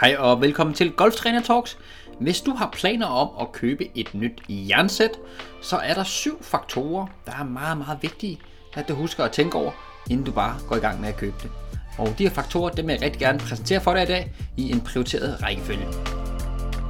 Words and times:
Hej 0.00 0.16
og 0.18 0.40
velkommen 0.40 0.74
til 0.74 0.92
Golftræner 0.92 1.42
Talks. 1.42 1.78
Hvis 2.20 2.40
du 2.40 2.50
har 2.50 2.70
planer 2.72 3.06
om 3.06 3.28
at 3.40 3.52
købe 3.52 3.88
et 3.94 4.14
nyt 4.14 4.42
jernsæt, 4.48 5.10
så 5.62 5.76
er 5.76 5.94
der 5.94 6.04
syv 6.04 6.42
faktorer, 6.42 7.06
der 7.26 7.32
er 7.40 7.44
meget, 7.44 7.78
meget 7.78 7.98
vigtige, 8.02 8.38
at 8.74 8.88
du 8.88 8.94
husker 8.94 9.24
at 9.24 9.32
tænke 9.32 9.56
over, 9.56 9.72
inden 10.10 10.26
du 10.26 10.32
bare 10.32 10.56
går 10.68 10.76
i 10.76 10.78
gang 10.78 11.00
med 11.00 11.08
at 11.08 11.16
købe 11.16 11.36
det. 11.42 11.50
Og 11.98 12.14
de 12.18 12.22
her 12.22 12.30
faktorer, 12.30 12.70
dem 12.70 12.86
vil 12.86 12.92
jeg 12.92 13.02
rigtig 13.02 13.20
gerne 13.20 13.38
præsentere 13.38 13.80
for 13.80 13.94
dig 13.94 14.02
i 14.02 14.06
dag 14.06 14.32
i 14.56 14.70
en 14.70 14.80
prioriteret 14.80 15.42
rækkefølge. 15.42 15.86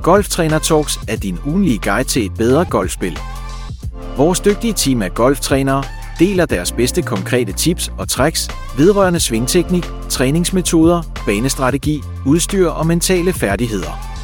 Golftræner 0.02 0.59
Talks 0.59 0.98
er 1.09 1.16
din 1.16 1.39
ugenlige 1.46 1.80
guide 1.84 2.09
til 2.09 2.27
et 2.27 2.34
bedre 2.34 2.64
golfspil. 2.64 3.18
Vores 4.16 4.41
dygtige 4.41 4.73
team 4.73 5.02
af 5.02 5.14
golftrænere 5.14 5.84
deler 6.18 6.46
deres 6.46 6.72
bedste 6.72 7.02
konkrete 7.02 7.52
tips 7.52 7.92
og 7.98 8.08
tricks 8.08 8.48
vedrørende 8.76 9.20
svingteknik, 9.20 9.84
træningsmetoder, 10.10 11.22
banestrategi, 11.26 12.00
udstyr 12.26 12.68
og 12.68 12.86
mentale 12.86 13.32
færdigheder. 13.32 14.14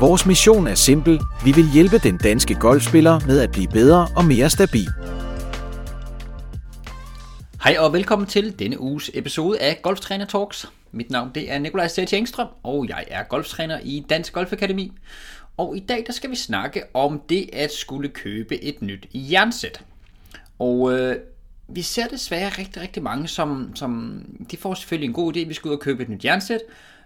Vores 0.00 0.26
mission 0.26 0.66
er 0.66 0.74
simpel. 0.74 1.20
Vi 1.44 1.52
vil 1.52 1.70
hjælpe 1.72 1.98
den 1.98 2.16
danske 2.16 2.54
golfspiller 2.54 3.20
med 3.26 3.40
at 3.40 3.50
blive 3.50 3.68
bedre 3.68 4.08
og 4.16 4.24
mere 4.24 4.50
stabil. 4.50 4.88
Hej 7.64 7.76
og 7.78 7.92
velkommen 7.92 8.28
til 8.28 8.58
denne 8.58 8.80
uges 8.80 9.10
episode 9.14 9.60
af 9.60 9.78
Golftræner 9.82 10.26
Talks. 10.26 10.66
Mit 10.92 11.10
navn 11.10 11.30
det 11.34 11.52
er 11.52 11.58
Nikolaj 11.58 11.88
Sæt 11.88 12.12
Engstrøm, 12.12 12.46
og 12.62 12.88
jeg 12.88 13.04
er 13.08 13.22
golftræner 13.22 13.78
i 13.82 14.04
Dansk 14.10 14.32
Golfakademi. 14.32 14.92
Og 15.56 15.76
i 15.76 15.80
dag 15.80 16.04
der 16.06 16.12
skal 16.12 16.30
vi 16.30 16.36
snakke 16.36 16.82
om 16.94 17.20
det 17.28 17.50
at 17.52 17.72
skulle 17.72 18.08
købe 18.08 18.64
et 18.64 18.82
nyt 18.82 19.06
jernsæt. 19.14 19.84
Og 20.58 20.92
øh, 20.92 21.16
vi 21.68 21.82
ser 21.82 22.06
desværre 22.06 22.48
rigtig, 22.48 22.82
rigtig 22.82 23.02
mange, 23.02 23.28
som, 23.28 23.72
som 23.74 24.22
de 24.50 24.56
får 24.56 24.74
selvfølgelig 24.74 25.06
en 25.06 25.12
god 25.12 25.36
idé, 25.36 25.40
at 25.40 25.48
vi 25.48 25.54
skal 25.54 25.68
ud 25.68 25.74
og 25.74 25.80
købe 25.80 26.02
et 26.02 26.08
nyt 26.08 26.24
jernsæt, 26.24 26.60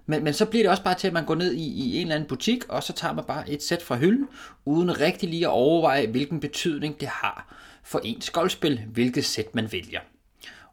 men, 0.07 0.25
men 0.25 0.33
så 0.33 0.47
bliver 0.47 0.65
det 0.65 0.71
også 0.71 0.83
bare 0.83 0.95
til, 0.95 1.07
at 1.07 1.13
man 1.13 1.25
går 1.25 1.35
ned 1.35 1.53
i, 1.53 1.65
i 1.65 1.97
en 1.97 2.03
eller 2.03 2.15
anden 2.15 2.29
butik, 2.29 2.69
og 2.69 2.83
så 2.83 2.93
tager 2.93 3.15
man 3.15 3.25
bare 3.25 3.51
et 3.51 3.63
sæt 3.63 3.83
fra 3.83 3.97
hylden, 3.97 4.29
uden 4.65 5.01
rigtig 5.01 5.29
lige 5.29 5.47
at 5.47 5.51
overveje, 5.51 6.07
hvilken 6.07 6.41
betydning 6.41 7.01
det 7.01 7.09
har 7.09 7.55
for 7.85 8.01
ens 8.05 8.31
golfspil, 8.31 8.81
hvilket 8.93 9.25
sæt 9.25 9.55
man 9.55 9.73
vælger. 9.73 10.01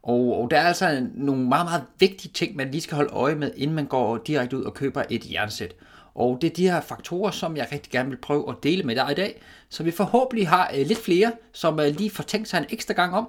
Og, 0.03 0.41
og 0.41 0.51
der 0.51 0.57
er 0.57 0.67
altså 0.67 1.07
nogle 1.15 1.43
meget, 1.47 1.65
meget 1.65 1.83
vigtige 1.99 2.31
ting, 2.33 2.55
man 2.55 2.71
lige 2.71 2.81
skal 2.81 2.95
holde 2.95 3.13
øje 3.13 3.35
med, 3.35 3.51
inden 3.55 3.75
man 3.75 3.85
går 3.85 4.17
direkte 4.17 4.57
ud 4.57 4.63
og 4.63 4.73
køber 4.73 5.03
et 5.09 5.31
jernsæt. 5.31 5.75
Og 6.19 6.37
det 6.41 6.49
er 6.49 6.53
de 6.53 6.69
her 6.69 6.81
faktorer, 6.81 7.31
som 7.31 7.57
jeg 7.57 7.67
rigtig 7.71 7.91
gerne 7.91 8.09
vil 8.09 8.17
prøve 8.17 8.49
at 8.49 8.55
dele 8.63 8.83
med 8.83 8.95
dig 8.95 9.07
i 9.11 9.13
dag, 9.13 9.41
så 9.69 9.83
vi 9.83 9.91
forhåbentlig 9.91 10.47
har 10.47 10.71
øh, 10.75 10.87
lidt 10.87 10.99
flere, 10.99 11.31
som 11.53 11.79
øh, 11.79 11.95
lige 11.95 12.09
får 12.09 12.23
tænkt 12.23 12.47
sig 12.47 12.57
en 12.57 12.65
ekstra 12.69 12.93
gang 12.93 13.15
om, 13.15 13.27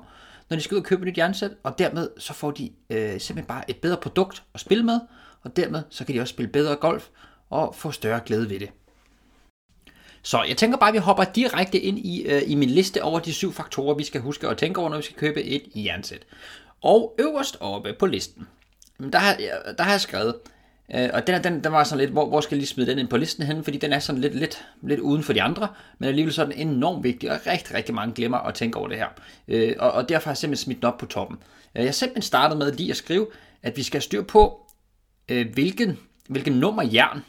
når 0.48 0.56
de 0.56 0.62
skal 0.62 0.74
ud 0.74 0.80
og 0.80 0.86
købe 0.86 1.02
et 1.02 1.06
nyt 1.06 1.18
jernsæt, 1.18 1.50
og 1.62 1.78
dermed 1.78 2.10
så 2.18 2.32
får 2.32 2.50
de 2.50 2.70
øh, 2.90 3.20
simpelthen 3.20 3.44
bare 3.44 3.70
et 3.70 3.76
bedre 3.76 3.96
produkt 3.96 4.42
at 4.54 4.60
spille 4.60 4.84
med, 4.84 5.00
og 5.42 5.56
dermed 5.56 5.82
så 5.90 6.04
kan 6.04 6.14
de 6.14 6.20
også 6.20 6.32
spille 6.32 6.52
bedre 6.52 6.76
golf 6.76 7.08
og 7.50 7.74
få 7.74 7.90
større 7.90 8.20
glæde 8.26 8.50
ved 8.50 8.60
det. 8.60 8.70
Så 10.22 10.42
jeg 10.42 10.56
tænker 10.56 10.78
bare, 10.78 10.88
at 10.88 10.94
vi 10.94 10.98
hopper 10.98 11.24
direkte 11.24 11.80
ind 11.80 11.98
i, 11.98 12.22
øh, 12.22 12.42
i 12.46 12.54
min 12.54 12.70
liste 12.70 13.02
over 13.02 13.20
de 13.20 13.32
syv 13.32 13.52
faktorer, 13.52 13.94
vi 13.94 14.04
skal 14.04 14.20
huske 14.20 14.48
at 14.48 14.58
tænke 14.58 14.80
over, 14.80 14.90
når 14.90 14.96
vi 14.96 15.02
skal 15.02 15.16
købe 15.16 15.42
et 15.42 15.62
jernsæt. 15.74 16.26
Og 16.82 17.14
øverst 17.18 17.56
oppe 17.60 17.92
på 17.98 18.06
listen, 18.06 18.48
der 19.12 19.18
har, 19.18 19.36
der 19.78 19.82
har 19.82 19.90
jeg 19.90 20.00
skrevet, 20.00 20.34
Øh, 20.94 21.08
og 21.12 21.26
den, 21.26 21.44
den, 21.44 21.64
den 21.64 21.72
var 21.72 21.84
sådan 21.84 21.98
lidt, 21.98 22.10
hvor, 22.10 22.26
hvor 22.26 22.40
skal 22.40 22.54
jeg 22.56 22.58
lige 22.58 22.68
smide 22.68 22.90
den 22.90 22.98
ind 22.98 23.08
på 23.08 23.16
listen 23.16 23.46
hen, 23.46 23.64
fordi 23.64 23.78
den 23.78 23.92
er 23.92 23.98
sådan 23.98 24.20
lidt, 24.20 24.34
lidt, 24.34 24.64
lidt 24.82 25.00
uden 25.00 25.22
for 25.22 25.32
de 25.32 25.42
andre, 25.42 25.68
men 25.98 26.08
alligevel 26.08 26.34
så 26.34 26.42
er 26.42 26.46
den 26.46 26.68
enormt 26.68 27.04
vigtig, 27.04 27.32
og 27.32 27.38
rigtig, 27.46 27.74
rigtig 27.74 27.94
mange 27.94 28.14
glemmer 28.14 28.38
at 28.38 28.54
tænke 28.54 28.78
over 28.78 28.88
det 28.88 28.96
her. 28.96 29.08
Øh, 29.48 29.74
og, 29.78 29.92
og 29.92 30.08
derfor 30.08 30.24
har 30.24 30.32
jeg 30.32 30.36
simpelthen 30.36 30.64
smidt 30.64 30.78
den 30.78 30.84
op 30.84 30.98
på 30.98 31.06
toppen. 31.06 31.36
Øh, 31.74 31.80
jeg 31.80 31.88
har 31.88 31.92
simpelthen 31.92 32.22
startet 32.22 32.58
med 32.58 32.72
lige 32.72 32.90
at 32.90 32.96
skrive, 32.96 33.26
at 33.62 33.76
vi 33.76 33.82
skal 33.82 34.02
styre 34.02 34.24
på, 34.24 34.66
øh, 35.28 35.52
hvilken, 35.52 35.98
hvilken 36.28 36.52
nummer 36.52 36.82
jern, 36.82 37.24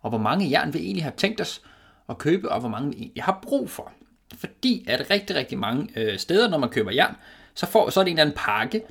og 0.00 0.10
hvor 0.10 0.18
mange 0.18 0.50
jern 0.50 0.74
vi 0.74 0.78
egentlig 0.78 1.04
har 1.04 1.10
tænkt 1.10 1.40
os 1.40 1.62
at 2.08 2.18
købe, 2.18 2.52
og 2.52 2.60
hvor 2.60 2.68
mange 2.68 2.90
vi 2.90 2.96
egentlig 2.96 3.22
har 3.22 3.38
brug 3.42 3.70
for. 3.70 3.92
Fordi 4.38 4.84
at 4.88 5.10
rigtig, 5.10 5.36
rigtig 5.36 5.58
mange 5.58 5.88
øh, 5.96 6.18
steder, 6.18 6.48
når 6.48 6.58
man 6.58 6.68
køber 6.68 6.92
jern, 6.92 7.14
så, 7.54 7.66
får, 7.66 7.90
så 7.90 8.00
er 8.00 8.04
det 8.04 8.10
en 8.10 8.18
eller 8.18 8.24
anden 8.24 8.38
pakke, 8.38 8.82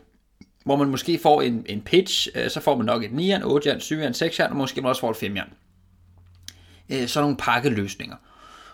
hvor 0.66 0.76
man 0.76 0.90
måske 0.90 1.20
får 1.20 1.42
en, 1.42 1.66
en 1.70 1.82
pitch, 1.82 2.28
øh, 2.36 2.50
så 2.50 2.60
får 2.60 2.76
man 2.76 2.86
nok 2.86 3.04
et 3.04 3.10
9'eren, 3.10 3.44
8'eren, 3.44 3.80
7'eren, 3.80 4.24
6'eren, 4.24 4.50
og 4.50 4.56
måske 4.56 4.82
man 4.82 4.90
også 4.90 5.00
får 5.00 5.12
et 5.12 5.24
5'eren. 5.24 5.54
Øh, 6.90 7.08
så 7.08 7.22
nogle 7.22 7.38
pakkeløsninger. 7.38 8.16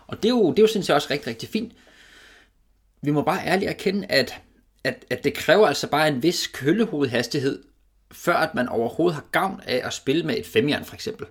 Og 0.07 0.24
det 0.24 0.25
er 0.25 0.34
jo, 0.34 0.50
det 0.52 0.59
er 0.59 0.63
jo 0.63 0.68
synes 0.68 0.90
jeg 0.90 0.96
også 0.96 1.07
rigtig, 1.12 1.28
rigtig 1.28 1.50
fint. 1.50 1.74
Vi 3.02 3.12
må 3.12 3.22
bare 3.22 3.46
ærligt 3.46 3.69
erkende, 3.69 4.06
at, 4.09 4.41
at, 4.84 5.06
at 5.09 5.24
det 5.24 5.34
kræver 5.34 5.68
altså 5.68 5.88
bare 5.88 6.07
en 6.07 6.24
vis 6.24 6.47
køllehovedhastighed, 6.47 7.63
før 8.12 8.35
at 8.35 8.56
man 8.56 8.69
overhovedet 8.69 9.16
har 9.16 9.25
gavn 9.31 9.62
af 9.68 9.81
at 9.84 9.94
spille 9.94 10.23
med 10.23 10.38
et 10.38 10.46
5'eren 10.46 10.84
for 10.84 10.94
eksempel. 10.94 11.28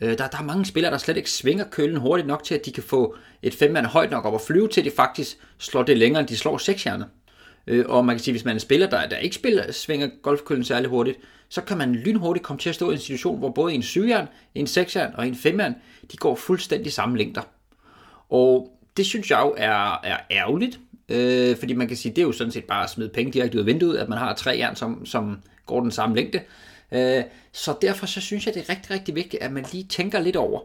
Øh, 0.00 0.18
der, 0.18 0.28
der 0.28 0.38
er 0.38 0.42
mange 0.42 0.64
spillere, 0.64 0.92
der 0.92 0.98
slet 0.98 1.16
ikke 1.16 1.30
svinger 1.30 1.64
køllen 1.70 1.96
hurtigt 1.96 2.28
nok 2.28 2.44
til, 2.44 2.54
at 2.54 2.66
de 2.66 2.72
kan 2.72 2.82
få 2.82 3.16
et 3.42 3.62
5'eren 3.62 3.86
højt 3.86 4.10
nok 4.10 4.24
op 4.24 4.34
og 4.34 4.40
flyve 4.40 4.68
til, 4.68 4.80
at 4.80 4.84
de 4.84 4.90
faktisk 4.96 5.38
slår 5.58 5.82
det 5.82 5.98
længere, 5.98 6.20
end 6.20 6.28
de 6.28 6.36
slår 6.36 6.58
6'erne. 6.58 7.04
Øh, 7.66 7.84
og 7.88 8.04
man 8.04 8.16
kan 8.16 8.22
sige, 8.22 8.32
hvis 8.32 8.44
man 8.44 8.52
er 8.52 8.56
en 8.56 8.60
spiller, 8.60 8.90
der, 8.90 9.08
der 9.08 9.16
ikke 9.16 9.36
spiller, 9.36 9.72
svinger 9.72 10.08
golfkøllen 10.22 10.64
særlig 10.64 10.90
hurtigt, 10.90 11.18
så 11.48 11.60
kan 11.60 11.78
man 11.78 11.94
lynhurtigt 11.94 12.44
komme 12.44 12.60
til 12.60 12.68
at 12.68 12.74
stå 12.74 12.90
i 12.90 12.92
en 12.92 13.00
situation, 13.00 13.38
hvor 13.38 13.48
både 13.48 13.74
en 13.74 13.82
7 13.82 14.04
en 14.54 14.66
6 14.66 14.96
og 14.96 15.26
en 15.26 15.34
5 15.34 15.60
de 16.12 16.16
går 16.16 16.34
fuldstændig 16.34 16.92
samme 16.92 17.18
længder. 17.18 17.42
Og 18.28 18.78
det 18.96 19.06
synes 19.06 19.30
jeg 19.30 19.40
jo 19.40 19.54
er, 19.56 20.00
er 20.04 20.18
ærgerligt, 20.30 20.80
øh, 21.08 21.56
fordi 21.56 21.74
man 21.74 21.88
kan 21.88 21.96
sige, 21.96 22.14
det 22.14 22.22
er 22.22 22.26
jo 22.26 22.32
sådan 22.32 22.52
set 22.52 22.64
bare 22.64 22.84
at 22.84 22.90
smide 22.90 23.08
penge 23.08 23.32
direkte 23.32 23.56
ud 23.58 23.60
af 23.60 23.66
vinduet, 23.66 23.98
at 23.98 24.08
man 24.08 24.18
har 24.18 24.34
tre 24.34 24.50
jern, 24.50 24.76
som, 24.76 25.06
som 25.06 25.38
går 25.66 25.80
den 25.80 25.90
samme 25.90 26.16
længde. 26.16 26.40
Øh, 26.92 27.22
så 27.52 27.74
derfor 27.82 28.06
så 28.06 28.20
synes 28.20 28.46
jeg, 28.46 28.54
det 28.54 28.62
er 28.68 28.70
rigtig, 28.70 28.90
rigtig 28.90 29.14
vigtigt, 29.14 29.42
at 29.42 29.52
man 29.52 29.64
lige 29.72 29.84
tænker 29.84 30.20
lidt 30.20 30.36
over, 30.36 30.60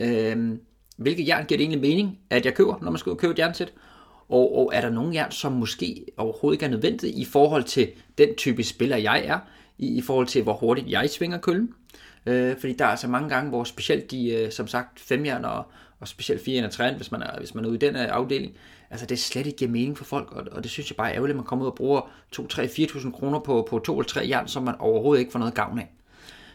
øh, 0.00 0.58
hvilke 0.96 1.24
jern 1.26 1.46
giver 1.46 1.58
det 1.58 1.64
egentlig 1.64 1.80
mening, 1.80 2.18
at 2.30 2.44
jeg 2.44 2.54
køber, 2.54 2.78
når 2.82 2.90
man 2.90 2.98
skal 2.98 3.10
ud 3.10 3.14
og 3.14 3.20
købe 3.20 3.32
et 3.32 3.38
jernsæt, 3.38 3.72
og, 4.32 4.58
og 4.58 4.70
er 4.74 4.80
der 4.80 4.90
nogen 4.90 5.14
jern, 5.14 5.30
som 5.30 5.52
måske 5.52 6.06
overhovedet 6.16 6.56
ikke 6.56 6.66
er 6.66 6.70
nødvendigt 6.70 7.16
i 7.16 7.24
forhold 7.24 7.64
til 7.64 7.88
den 8.18 8.34
type 8.34 8.64
spiller, 8.64 8.96
jeg 8.96 9.22
er, 9.24 9.38
i, 9.78 9.98
i 9.98 10.00
forhold 10.00 10.26
til, 10.26 10.42
hvor 10.42 10.52
hurtigt 10.52 10.90
jeg 10.90 11.10
svinger 11.10 11.38
køllen. 11.38 11.74
Øh, 12.26 12.56
fordi 12.56 12.72
der 12.72 12.84
er 12.84 12.88
altså 12.88 13.08
mange 13.08 13.28
gange, 13.28 13.50
hvor 13.50 13.64
specielt 13.64 14.10
de, 14.10 14.30
øh, 14.30 14.52
som 14.52 14.66
sagt, 14.66 15.00
femjern 15.00 15.44
og, 15.44 15.64
og 16.00 16.08
specielt 16.08 16.44
4 16.44 16.64
og 16.64 16.70
3, 16.70 16.94
hvis 16.94 17.12
man 17.12 17.22
er, 17.22 17.38
hvis 17.38 17.54
man 17.54 17.64
er 17.64 17.68
ude 17.68 17.76
i 17.76 17.78
den 17.78 17.96
øh, 17.96 18.08
afdeling, 18.10 18.52
altså 18.90 19.06
det 19.06 19.18
slet 19.18 19.46
ikke 19.46 19.58
giver 19.58 19.70
mening 19.70 19.98
for 19.98 20.04
folk, 20.04 20.32
og, 20.32 20.46
og 20.52 20.62
det 20.62 20.70
synes 20.70 20.90
jeg 20.90 20.96
bare 20.96 21.10
er 21.10 21.14
ærgerligt, 21.14 21.34
at 21.34 21.36
man 21.36 21.44
kommer 21.44 21.64
ud 21.64 21.70
og 21.70 21.76
bruger 21.76 22.10
2, 22.32 22.46
3, 22.46 22.64
4.000 22.64 23.10
kroner 23.10 23.38
på, 23.38 23.66
på 23.70 23.78
2 23.78 23.98
eller 23.98 24.08
3 24.08 24.26
jern, 24.28 24.48
som 24.48 24.62
man 24.62 24.74
overhovedet 24.78 25.20
ikke 25.20 25.32
får 25.32 25.38
noget 25.38 25.54
gavn 25.54 25.78
af. 25.78 25.88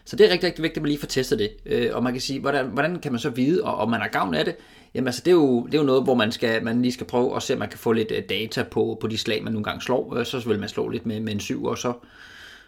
Så 0.04 0.16
det 0.16 0.26
er 0.26 0.32
rigtig, 0.32 0.46
rigtig 0.46 0.62
vigtigt, 0.62 0.76
at 0.76 0.82
man 0.82 0.88
lige 0.88 1.00
får 1.00 1.06
testet 1.06 1.38
det. 1.38 1.50
Øh, 1.66 1.90
og 1.96 2.02
man 2.02 2.12
kan 2.12 2.20
sige, 2.20 2.40
hvordan, 2.40 2.66
hvordan 2.66 2.98
kan 2.98 3.12
man 3.12 3.18
så 3.18 3.30
vide, 3.30 3.62
om 3.62 3.90
man 3.90 4.00
har 4.00 4.08
gavn 4.08 4.34
af 4.34 4.44
det? 4.44 4.56
Jamen 4.94 5.06
altså, 5.06 5.22
det 5.24 5.30
er 5.30 5.34
jo, 5.34 5.66
det 5.66 5.74
er 5.74 5.78
jo 5.78 5.84
noget, 5.84 6.04
hvor 6.04 6.14
man, 6.14 6.32
skal, 6.32 6.64
man 6.64 6.82
lige 6.82 6.92
skal 6.92 7.06
prøve 7.06 7.36
at 7.36 7.42
se, 7.42 7.52
om 7.52 7.58
man 7.58 7.68
kan 7.68 7.78
få 7.78 7.92
lidt 7.92 8.12
øh, 8.12 8.22
data 8.28 8.62
på, 8.62 8.98
på 9.00 9.06
de 9.06 9.18
slag, 9.18 9.44
man 9.44 9.52
nogle 9.52 9.64
gange 9.64 9.82
slår. 9.82 10.16
Øh, 10.16 10.26
så 10.26 10.48
vil 10.48 10.58
man 10.58 10.68
slå 10.68 10.88
lidt 10.88 11.06
med, 11.06 11.20
med 11.20 11.32
en 11.32 11.40
7, 11.40 11.64
og 11.64 11.78
så, 11.78 11.92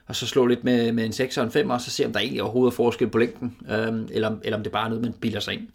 og 0.07 0.17
så 0.17 0.27
slå 0.27 0.47
lidt 0.47 0.65
med, 0.65 0.93
med 0.93 1.05
en 1.05 1.13
6 1.13 1.39
og 1.39 1.45
en 1.45 1.51
5, 1.51 1.71
og 1.71 1.81
så 1.81 1.91
se, 1.91 2.07
om 2.07 2.13
der 2.13 2.21
egentlig 2.21 2.43
overhovedet 2.43 2.73
er 2.73 2.77
forskel 2.77 3.09
på 3.09 3.19
længden, 3.19 3.57
øh, 3.71 3.93
eller, 4.11 4.37
eller 4.43 4.57
om 4.57 4.63
det 4.63 4.73
bare 4.73 4.85
er 4.85 4.89
noget, 4.89 5.05
man 5.05 5.13
bilder 5.13 5.41
sig 5.41 5.55
ind. 5.55 5.69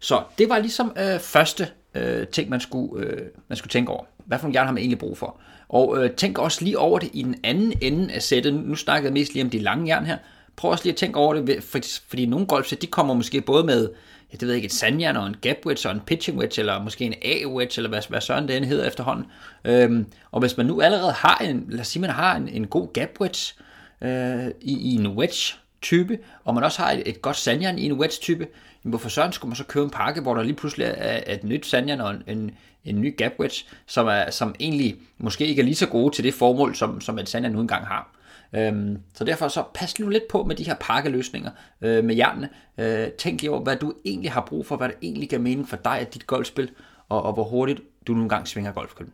Så 0.00 0.22
det 0.38 0.48
var 0.48 0.58
ligesom 0.58 0.92
øh, 0.98 1.20
første 1.20 1.68
øh, 1.94 2.26
ting, 2.26 2.50
man 2.50 2.60
skulle, 2.60 3.06
øh, 3.06 3.20
man 3.48 3.56
skulle 3.56 3.70
tænke 3.70 3.92
over. 3.92 4.04
Hvad 4.26 4.38
for 4.38 4.46
en 4.46 4.54
jern 4.54 4.66
har 4.66 4.72
man 4.72 4.80
egentlig 4.80 4.98
brug 4.98 5.18
for? 5.18 5.40
Og 5.68 6.04
øh, 6.04 6.10
tænk 6.10 6.38
også 6.38 6.64
lige 6.64 6.78
over 6.78 6.98
det 6.98 7.10
i 7.12 7.22
den 7.22 7.34
anden 7.44 7.78
ende 7.80 8.14
af 8.14 8.22
sættet. 8.22 8.54
Nu 8.54 8.74
snakkede 8.74 9.06
jeg 9.06 9.12
mest 9.12 9.32
lige 9.32 9.44
om 9.44 9.50
de 9.50 9.58
lange 9.58 9.94
jern 9.94 10.06
her. 10.06 10.16
Prøv 10.56 10.70
også 10.70 10.84
lige 10.84 10.92
at 10.92 10.96
tænke 10.96 11.18
over 11.18 11.34
det, 11.34 11.64
fordi 12.08 12.26
nogle 12.26 12.46
golfsæt, 12.46 12.82
de 12.82 12.86
kommer 12.86 13.14
måske 13.14 13.40
både 13.40 13.64
med 13.64 13.88
ja, 14.32 14.36
det 14.36 14.42
ved 14.42 14.48
jeg 14.48 14.56
ikke, 14.56 14.66
et 14.66 14.72
sandjern 14.72 15.16
og 15.16 15.26
en 15.26 15.36
gap 15.40 15.56
wedge 15.66 15.88
og 15.88 15.94
en 15.94 16.00
pitching 16.00 16.38
wedge, 16.38 16.60
eller 16.60 16.82
måske 16.82 17.04
en 17.04 17.14
A-wedge, 17.22 17.72
eller 17.76 17.88
hvad, 17.88 18.02
hvad 18.08 18.20
søren 18.20 18.48
det 18.48 18.66
hedder 18.66 18.86
efterhånden. 18.86 19.26
Øhm, 19.64 20.06
og 20.30 20.40
hvis 20.40 20.56
man 20.56 20.66
nu 20.66 20.80
allerede 20.80 21.12
har 21.12 21.38
en, 21.38 21.66
lad 21.68 21.80
os 21.80 21.88
sige, 21.88 22.00
man 22.00 22.10
har 22.10 22.36
en, 22.36 22.48
en 22.48 22.66
god 22.66 22.92
gap 22.92 23.20
wedge 23.20 23.54
øh, 24.00 24.46
i, 24.60 24.92
i 24.92 24.94
en 24.94 25.06
wedge 25.06 25.54
type, 25.82 26.18
og 26.44 26.54
man 26.54 26.64
også 26.64 26.82
har 26.82 26.90
et, 26.90 27.02
et 27.06 27.22
godt 27.22 27.36
sandjern 27.36 27.78
i 27.78 27.84
en 27.84 27.92
wedge 27.92 28.16
type, 28.20 28.46
hvorfor 28.82 29.08
søren 29.08 29.32
skulle 29.32 29.48
man 29.48 29.56
så 29.56 29.64
købe 29.64 29.84
en 29.84 29.90
pakke, 29.90 30.20
hvor 30.20 30.34
der 30.34 30.42
lige 30.42 30.54
pludselig 30.54 30.94
er 30.96 31.34
et 31.34 31.44
nyt 31.44 31.66
sandjern 31.66 32.00
og 32.00 32.10
en, 32.10 32.22
en, 32.26 32.50
en 32.84 33.00
ny 33.00 33.16
gap 33.16 33.32
wedge, 33.40 33.64
som, 33.86 34.06
er, 34.06 34.30
som 34.30 34.54
egentlig 34.60 34.96
måske 35.18 35.46
ikke 35.46 35.62
er 35.62 35.64
lige 35.64 35.74
så 35.74 35.86
gode 35.86 36.14
til 36.14 36.24
det 36.24 36.34
formål, 36.34 36.74
som, 36.74 37.00
som 37.00 37.18
et 37.18 37.28
sandjern 37.28 37.52
nu 37.52 37.60
engang 37.60 37.86
har. 37.86 38.10
Øhm, 38.54 38.98
så 39.14 39.24
derfor 39.24 39.48
så 39.48 39.64
pas 39.74 39.98
nu 39.98 40.08
lidt 40.08 40.28
på 40.28 40.44
med 40.44 40.56
de 40.56 40.64
her 40.64 40.74
pakkeløsninger 40.80 41.50
øh, 41.80 42.04
med 42.04 42.14
jernene. 42.14 42.48
Øh, 42.78 43.08
tænk 43.10 43.40
lige 43.40 43.50
over, 43.50 43.60
hvad 43.60 43.76
du 43.76 43.94
egentlig 44.04 44.32
har 44.32 44.40
brug 44.40 44.66
for, 44.66 44.76
hvad 44.76 44.88
der 44.88 44.94
egentlig 45.02 45.28
giver 45.28 45.42
mening 45.42 45.68
for 45.68 45.76
dig 45.76 45.98
af 45.98 46.06
dit 46.06 46.26
golfspil, 46.26 46.70
og, 47.08 47.22
og 47.22 47.32
hvor 47.32 47.44
hurtigt 47.44 47.80
du 48.06 48.12
nogle 48.12 48.28
gange 48.28 48.46
svinger 48.46 48.72
golfkøllen. 48.72 49.12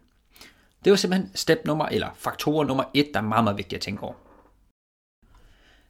Det 0.85 0.91
var 0.91 0.97
simpelthen 0.97 1.31
step 1.35 1.59
nummer, 1.65 1.87
eller 1.87 2.09
faktorer 2.15 2.65
nummer 2.65 2.85
et, 2.95 3.11
der 3.15 3.21
er 3.21 3.25
meget, 3.25 3.45
meget 3.45 3.59
vigtigt 3.59 3.79
at 3.79 3.83
tænke 3.83 4.03
over. 4.03 4.15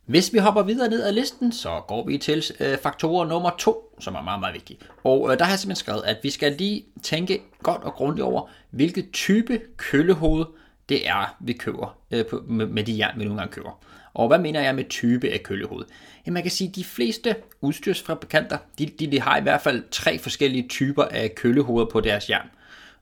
Hvis 0.07 0.33
vi 0.33 0.39
hopper 0.39 0.63
videre 0.63 0.91
ned 0.91 1.03
ad 1.03 1.13
listen, 1.13 1.53
så 1.53 1.83
går 1.89 2.07
vi 2.07 2.19
til 2.19 2.45
øh, 2.61 2.79
faktorer 2.79 3.27
nummer 3.27 3.51
to, 3.59 3.97
som 4.01 4.15
er 4.15 4.23
meget, 4.23 4.41
meget 4.41 4.55
vigtig. 4.55 4.79
Og 5.05 5.33
øh, 5.33 5.39
der 5.39 5.45
har 5.45 5.53
jeg 5.53 5.59
simpelthen 5.59 5.85
skrevet, 5.85 6.03
at 6.05 6.17
vi 6.23 6.31
skal 6.31 6.53
lige 6.53 6.85
tænke 7.03 7.43
godt 7.63 7.83
og 7.83 7.93
grundigt 7.93 8.25
over, 8.25 8.51
hvilket 8.71 9.11
type 9.13 9.61
køllehoved 9.77 10.45
det 10.89 11.09
er, 11.09 11.37
vi 11.41 11.53
køber 11.53 11.99
øh, 12.11 12.27
på, 12.27 12.45
med, 12.49 12.67
med 12.67 12.85
de 12.85 12.99
jern, 12.99 13.19
vi 13.19 13.25
nogle 13.25 13.41
gange 13.41 13.53
køber. 13.53 13.85
Og 14.15 14.29
hvad 14.29 14.39
mener 14.39 14.61
jeg 14.61 14.75
med 14.75 14.85
type 14.89 15.29
af 15.29 15.43
køllehoved? 15.43 15.85
Jamen 16.27 16.35
man 16.35 16.43
kan 16.43 16.53
sige, 16.53 16.69
at 16.69 16.77
de 16.77 16.85
fleste 16.85 17.37
udstyrsfabrikanter, 17.61 18.59
de, 18.79 18.87
de, 18.87 19.11
de 19.11 19.21
har 19.21 19.39
i 19.39 19.43
hvert 19.43 19.61
fald 19.61 19.83
tre 19.91 20.19
forskellige 20.19 20.69
typer 20.69 21.05
af 21.05 21.35
køllehoveder 21.35 21.91
på 21.91 22.01
deres 22.01 22.31
jern. 22.31 22.47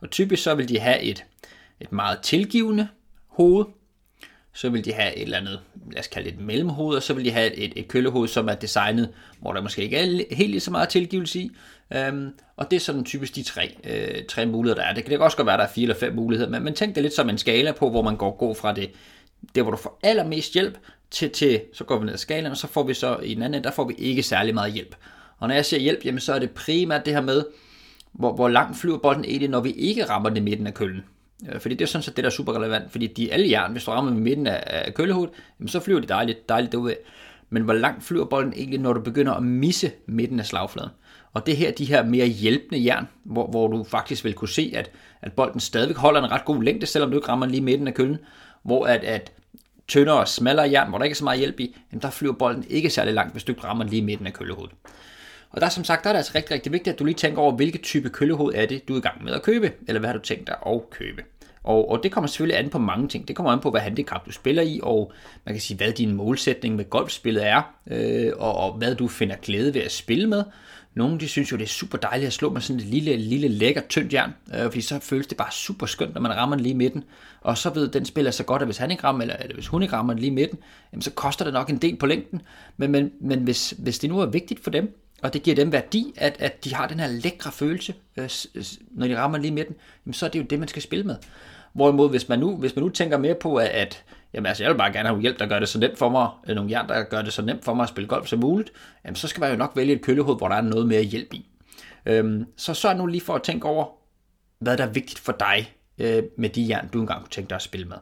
Og 0.00 0.10
typisk 0.10 0.42
så 0.42 0.54
vil 0.54 0.68
de 0.68 0.78
have 0.78 1.00
et, 1.00 1.24
et 1.80 1.92
meget 1.92 2.18
tilgivende 2.22 2.88
hoved, 3.26 3.64
så 4.56 4.68
vil 4.68 4.84
de 4.84 4.92
have 4.92 5.16
et 5.16 5.22
eller 5.22 5.38
andet, 5.38 5.60
lad 5.90 6.00
os 6.00 6.06
kalde 6.06 6.30
det 6.30 6.38
et 6.38 6.44
mellemhoved, 6.44 6.96
og 6.96 7.02
så 7.02 7.14
vil 7.14 7.24
de 7.24 7.30
have 7.30 7.54
et, 7.54 7.72
et 7.76 7.88
kølehoved, 7.88 8.28
som 8.28 8.48
er 8.48 8.54
designet, 8.54 9.08
hvor 9.40 9.52
der 9.52 9.60
måske 9.60 9.82
ikke 9.82 9.96
er 9.96 10.34
helt 10.34 10.50
lige 10.50 10.60
så 10.60 10.70
meget 10.70 10.88
tilgivelse 10.88 11.40
i. 11.40 11.50
Øhm, 11.92 12.30
og 12.56 12.70
det 12.70 12.76
er 12.76 12.80
sådan 12.80 13.04
typisk 13.04 13.34
de 13.34 13.42
tre, 13.42 13.76
øh, 13.84 14.24
tre 14.28 14.46
muligheder, 14.46 14.82
der 14.82 14.88
er. 14.88 14.94
Det 14.94 15.04
kan 15.04 15.20
også 15.20 15.36
godt 15.36 15.46
være, 15.46 15.54
at 15.54 15.58
der 15.58 15.64
er 15.64 15.70
fire 15.70 15.82
eller 15.82 15.94
fem 15.94 16.14
muligheder, 16.14 16.50
men, 16.50 16.64
men 16.64 16.74
tænk 16.74 16.94
det 16.94 17.02
lidt 17.02 17.14
som 17.14 17.28
en 17.28 17.38
skala 17.38 17.72
på, 17.72 17.90
hvor 17.90 18.02
man 18.02 18.16
går, 18.16 18.36
går 18.36 18.54
fra 18.54 18.72
det, 18.72 18.90
der 19.54 19.62
hvor 19.62 19.70
du 19.70 19.76
får 19.76 20.00
allermest 20.02 20.54
hjælp, 20.54 20.78
til, 21.10 21.30
til, 21.30 21.60
så 21.72 21.84
går 21.84 21.98
vi 21.98 22.04
ned 22.04 22.12
ad 22.12 22.18
skalaen, 22.18 22.52
og 22.52 22.56
så 22.56 22.66
får 22.66 22.82
vi 22.82 22.94
så 22.94 23.16
i 23.16 23.34
den 23.34 23.42
anden 23.42 23.64
der 23.64 23.70
får 23.70 23.84
vi 23.84 23.94
ikke 23.98 24.22
særlig 24.22 24.54
meget 24.54 24.72
hjælp. 24.72 24.96
Og 25.38 25.48
når 25.48 25.54
jeg 25.54 25.64
siger 25.64 25.80
hjælp, 25.80 26.04
jamen 26.04 26.20
så 26.20 26.34
er 26.34 26.38
det 26.38 26.50
primært 26.50 27.06
det 27.06 27.14
her 27.14 27.20
med, 27.20 27.44
hvor, 28.12 28.32
hvor 28.32 28.48
langt 28.48 28.78
flyver 28.78 28.98
bolden 28.98 29.24
egentlig, 29.24 29.50
når 29.50 29.60
vi 29.60 29.70
ikke 29.70 30.04
rammer 30.04 30.28
den 30.28 30.36
i 30.36 30.40
midten 30.40 30.66
af 30.66 30.74
køllen. 30.74 31.04
Øh, 31.52 31.60
fordi 31.60 31.74
det 31.74 31.84
er 31.84 31.88
sådan 31.88 32.02
set 32.02 32.16
det, 32.16 32.24
der 32.24 32.30
er 32.30 32.34
super 32.34 32.52
relevant, 32.52 32.92
fordi 32.92 33.06
de 33.06 33.32
alle 33.32 33.50
jern, 33.50 33.72
hvis 33.72 33.84
du 33.84 33.90
rammer 33.90 34.12
med 34.12 34.20
midten 34.20 34.46
af, 34.46 34.62
af 34.66 34.94
køllehovedet, 34.94 35.34
jamen 35.60 35.68
så 35.68 35.80
flyver 35.80 36.00
de 36.00 36.06
dejligt, 36.06 36.48
dejligt 36.48 36.72
derude. 36.72 36.96
Men 37.50 37.62
hvor 37.62 37.72
langt 37.72 38.04
flyver 38.04 38.24
bolden 38.24 38.52
egentlig, 38.56 38.80
når 38.80 38.92
du 38.92 39.00
begynder 39.00 39.32
at 39.32 39.42
misse 39.42 39.92
midten 40.06 40.40
af 40.40 40.46
slagfladen? 40.46 40.90
Og 41.32 41.46
det 41.46 41.56
her, 41.56 41.70
de 41.70 41.84
her 41.84 42.04
mere 42.04 42.26
hjælpende 42.26 42.84
jern, 42.84 43.08
hvor, 43.24 43.46
hvor 43.46 43.68
du 43.68 43.84
faktisk 43.84 44.24
vil 44.24 44.34
kunne 44.34 44.48
se, 44.48 44.72
at, 44.74 44.90
at 45.22 45.32
bolden 45.32 45.60
stadigvæk 45.60 45.96
holder 45.96 46.22
en 46.22 46.30
ret 46.30 46.44
god 46.44 46.62
længde, 46.62 46.86
selvom 46.86 47.10
du 47.10 47.16
ikke 47.16 47.28
rammer 47.28 47.46
lige 47.46 47.60
midten 47.60 47.88
af 47.88 47.94
køllen, 47.94 48.18
hvor 48.62 48.86
at, 48.86 49.04
at 49.04 49.32
tyndere 49.88 50.16
og 50.16 50.28
smallere 50.28 50.70
jern, 50.70 50.88
hvor 50.88 50.98
der 50.98 51.04
ikke 51.04 51.14
er 51.14 51.16
så 51.16 51.24
meget 51.24 51.38
hjælp 51.38 51.60
i, 51.60 51.76
jamen 51.92 52.02
der 52.02 52.10
flyver 52.10 52.32
bolden 52.32 52.64
ikke 52.68 52.90
særlig 52.90 53.14
langt, 53.14 53.32
hvis 53.32 53.44
du 53.44 53.52
ikke 53.52 53.64
rammer 53.64 53.84
lige 53.84 54.02
midten 54.02 54.26
af 54.26 54.32
køllehovedet. 54.32 54.74
Og 55.50 55.60
der 55.60 55.68
som 55.68 55.84
sagt, 55.84 56.04
der 56.04 56.10
er 56.10 56.14
det 56.14 56.18
altså 56.18 56.32
rigtig, 56.34 56.54
rigtig 56.54 56.72
vigtigt, 56.72 56.92
at 56.92 56.98
du 56.98 57.04
lige 57.04 57.14
tænker 57.14 57.42
over, 57.42 57.52
hvilke 57.52 57.78
type 57.78 58.08
køllehoved 58.08 58.54
er 58.54 58.66
det, 58.66 58.88
du 58.88 58.94
er 58.94 58.98
i 58.98 59.00
gang 59.00 59.24
med 59.24 59.32
at 59.32 59.42
købe, 59.42 59.72
eller 59.88 60.00
hvad 60.00 60.08
har 60.08 60.16
du 60.16 60.22
tænkt 60.22 60.46
dig 60.46 60.56
at 60.66 60.90
købe. 60.90 61.22
Og, 61.66 61.90
og 61.90 62.02
det 62.02 62.12
kommer 62.12 62.28
selvfølgelig 62.28 62.58
an 62.58 62.70
på 62.70 62.78
mange 62.78 63.08
ting. 63.08 63.28
Det 63.28 63.36
kommer 63.36 63.52
an 63.52 63.60
på, 63.60 63.70
hvad 63.70 63.80
handicap 63.80 64.26
du 64.26 64.32
spiller 64.32 64.62
i, 64.62 64.80
og 64.82 65.12
man 65.44 65.54
kan 65.54 65.62
sige, 65.62 65.76
hvad 65.76 65.92
din 65.92 66.12
målsætning 66.12 66.76
med 66.76 66.90
golfspillet 66.90 67.46
er, 67.46 67.62
øh, 67.86 68.32
og, 68.36 68.56
og 68.56 68.72
hvad 68.72 68.94
du 68.94 69.08
finder 69.08 69.36
glæde 69.36 69.74
ved 69.74 69.80
at 69.80 69.92
spille 69.92 70.26
med. 70.26 70.44
Nogle 70.94 71.18
de 71.18 71.28
synes 71.28 71.52
jo, 71.52 71.56
det 71.56 71.62
er 71.62 71.68
super 71.68 71.98
dejligt 71.98 72.26
at 72.26 72.32
slå 72.32 72.50
med 72.50 72.60
sådan 72.60 72.80
et 72.80 72.86
lille, 72.86 73.16
lille 73.16 73.48
lækker 73.48 73.80
tyndt 73.88 74.12
jern, 74.12 74.34
øh, 74.54 74.62
fordi 74.62 74.80
så 74.80 74.98
føles 74.98 75.26
det 75.26 75.36
bare 75.36 75.52
super 75.52 75.86
skønt, 75.86 76.14
når 76.14 76.20
man 76.20 76.36
rammer 76.36 76.56
den 76.56 76.62
lige 76.62 76.72
i 76.72 76.76
midten. 76.76 77.04
Og 77.40 77.58
så 77.58 77.70
ved 77.70 77.88
den 77.88 78.04
spiller 78.04 78.30
så 78.30 78.44
godt, 78.44 78.62
at 78.62 78.68
hvis 78.68 78.76
han 78.76 78.90
ikke 78.90 79.04
rammer, 79.04 79.22
eller, 79.22 79.36
eller 79.36 79.54
hvis 79.54 79.66
hun 79.66 79.82
ikke 79.82 79.96
rammer 79.96 80.12
den 80.12 80.20
lige 80.20 80.30
i 80.30 80.34
midten, 80.34 80.58
jamen, 80.92 81.02
så 81.02 81.10
koster 81.10 81.44
det 81.44 81.54
nok 81.54 81.70
en 81.70 81.78
del 81.78 81.96
på 81.96 82.06
længden. 82.06 82.42
Men, 82.76 82.92
men, 82.92 83.10
men 83.20 83.38
hvis, 83.38 83.74
hvis 83.78 83.98
det 83.98 84.10
nu 84.10 84.18
er 84.18 84.26
vigtigt 84.26 84.64
for 84.64 84.70
dem, 84.70 85.05
og 85.22 85.32
det 85.32 85.42
giver 85.42 85.56
dem 85.56 85.72
værdi, 85.72 86.14
at, 86.16 86.36
at 86.38 86.64
de 86.64 86.74
har 86.74 86.88
den 86.88 87.00
her 87.00 87.06
lækre 87.06 87.52
følelse, 87.52 87.94
øh, 88.16 88.30
når 88.90 89.06
de 89.06 89.18
rammer 89.18 89.38
lige 89.38 89.52
med 89.52 89.64
den, 89.64 89.76
jamen, 90.06 90.14
så 90.14 90.26
er 90.26 90.30
det 90.30 90.38
jo 90.38 90.44
det, 90.44 90.58
man 90.58 90.68
skal 90.68 90.82
spille 90.82 91.04
med. 91.04 91.16
Hvorimod, 91.72 92.10
hvis 92.10 92.28
man 92.28 92.38
nu, 92.38 92.56
hvis 92.56 92.76
man 92.76 92.82
nu 92.82 92.88
tænker 92.88 93.18
mere 93.18 93.34
på, 93.34 93.56
at, 93.56 93.68
at 93.68 94.04
jamen, 94.34 94.46
altså, 94.46 94.64
jeg 94.64 94.72
vil 94.72 94.78
bare 94.78 94.92
gerne 94.92 95.08
have 95.08 95.20
hjælp, 95.20 95.38
der 95.38 95.46
gør 95.46 95.58
det 95.58 95.68
så 95.68 95.78
nemt 95.78 95.98
for 95.98 96.08
mig, 96.08 96.28
nogle 96.46 96.70
jern, 96.70 96.88
der 96.88 97.02
gør 97.02 97.22
det 97.22 97.32
så 97.32 97.42
nemt 97.42 97.64
for 97.64 97.74
mig 97.74 97.82
at 97.82 97.88
spille 97.88 98.08
golf 98.08 98.26
som 98.26 98.38
muligt, 98.38 98.72
jamen, 99.04 99.16
så 99.16 99.28
skal 99.28 99.40
man 99.40 99.50
jo 99.50 99.56
nok 99.56 99.72
vælge 99.76 99.94
et 99.94 100.02
køllehoved, 100.02 100.38
hvor 100.38 100.48
der 100.48 100.56
er 100.56 100.60
noget 100.60 100.86
mere 100.86 101.02
hjælp 101.02 101.34
i. 101.34 101.46
Øhm, 102.06 102.46
så 102.56 102.74
sørg 102.74 102.96
nu 102.96 103.06
lige 103.06 103.20
for 103.20 103.34
at 103.34 103.42
tænke 103.42 103.68
over, 103.68 103.86
hvad 104.58 104.76
der 104.76 104.84
er 104.84 104.90
vigtigt 104.90 105.18
for 105.18 105.32
dig 105.32 105.74
øh, 105.98 106.22
med 106.38 106.48
de 106.48 106.66
jern, 106.68 106.88
du 106.88 107.00
engang 107.00 107.20
kunne 107.20 107.30
tænke 107.30 107.48
dig 107.48 107.56
at 107.56 107.62
spille 107.62 107.86
med. 107.86 107.96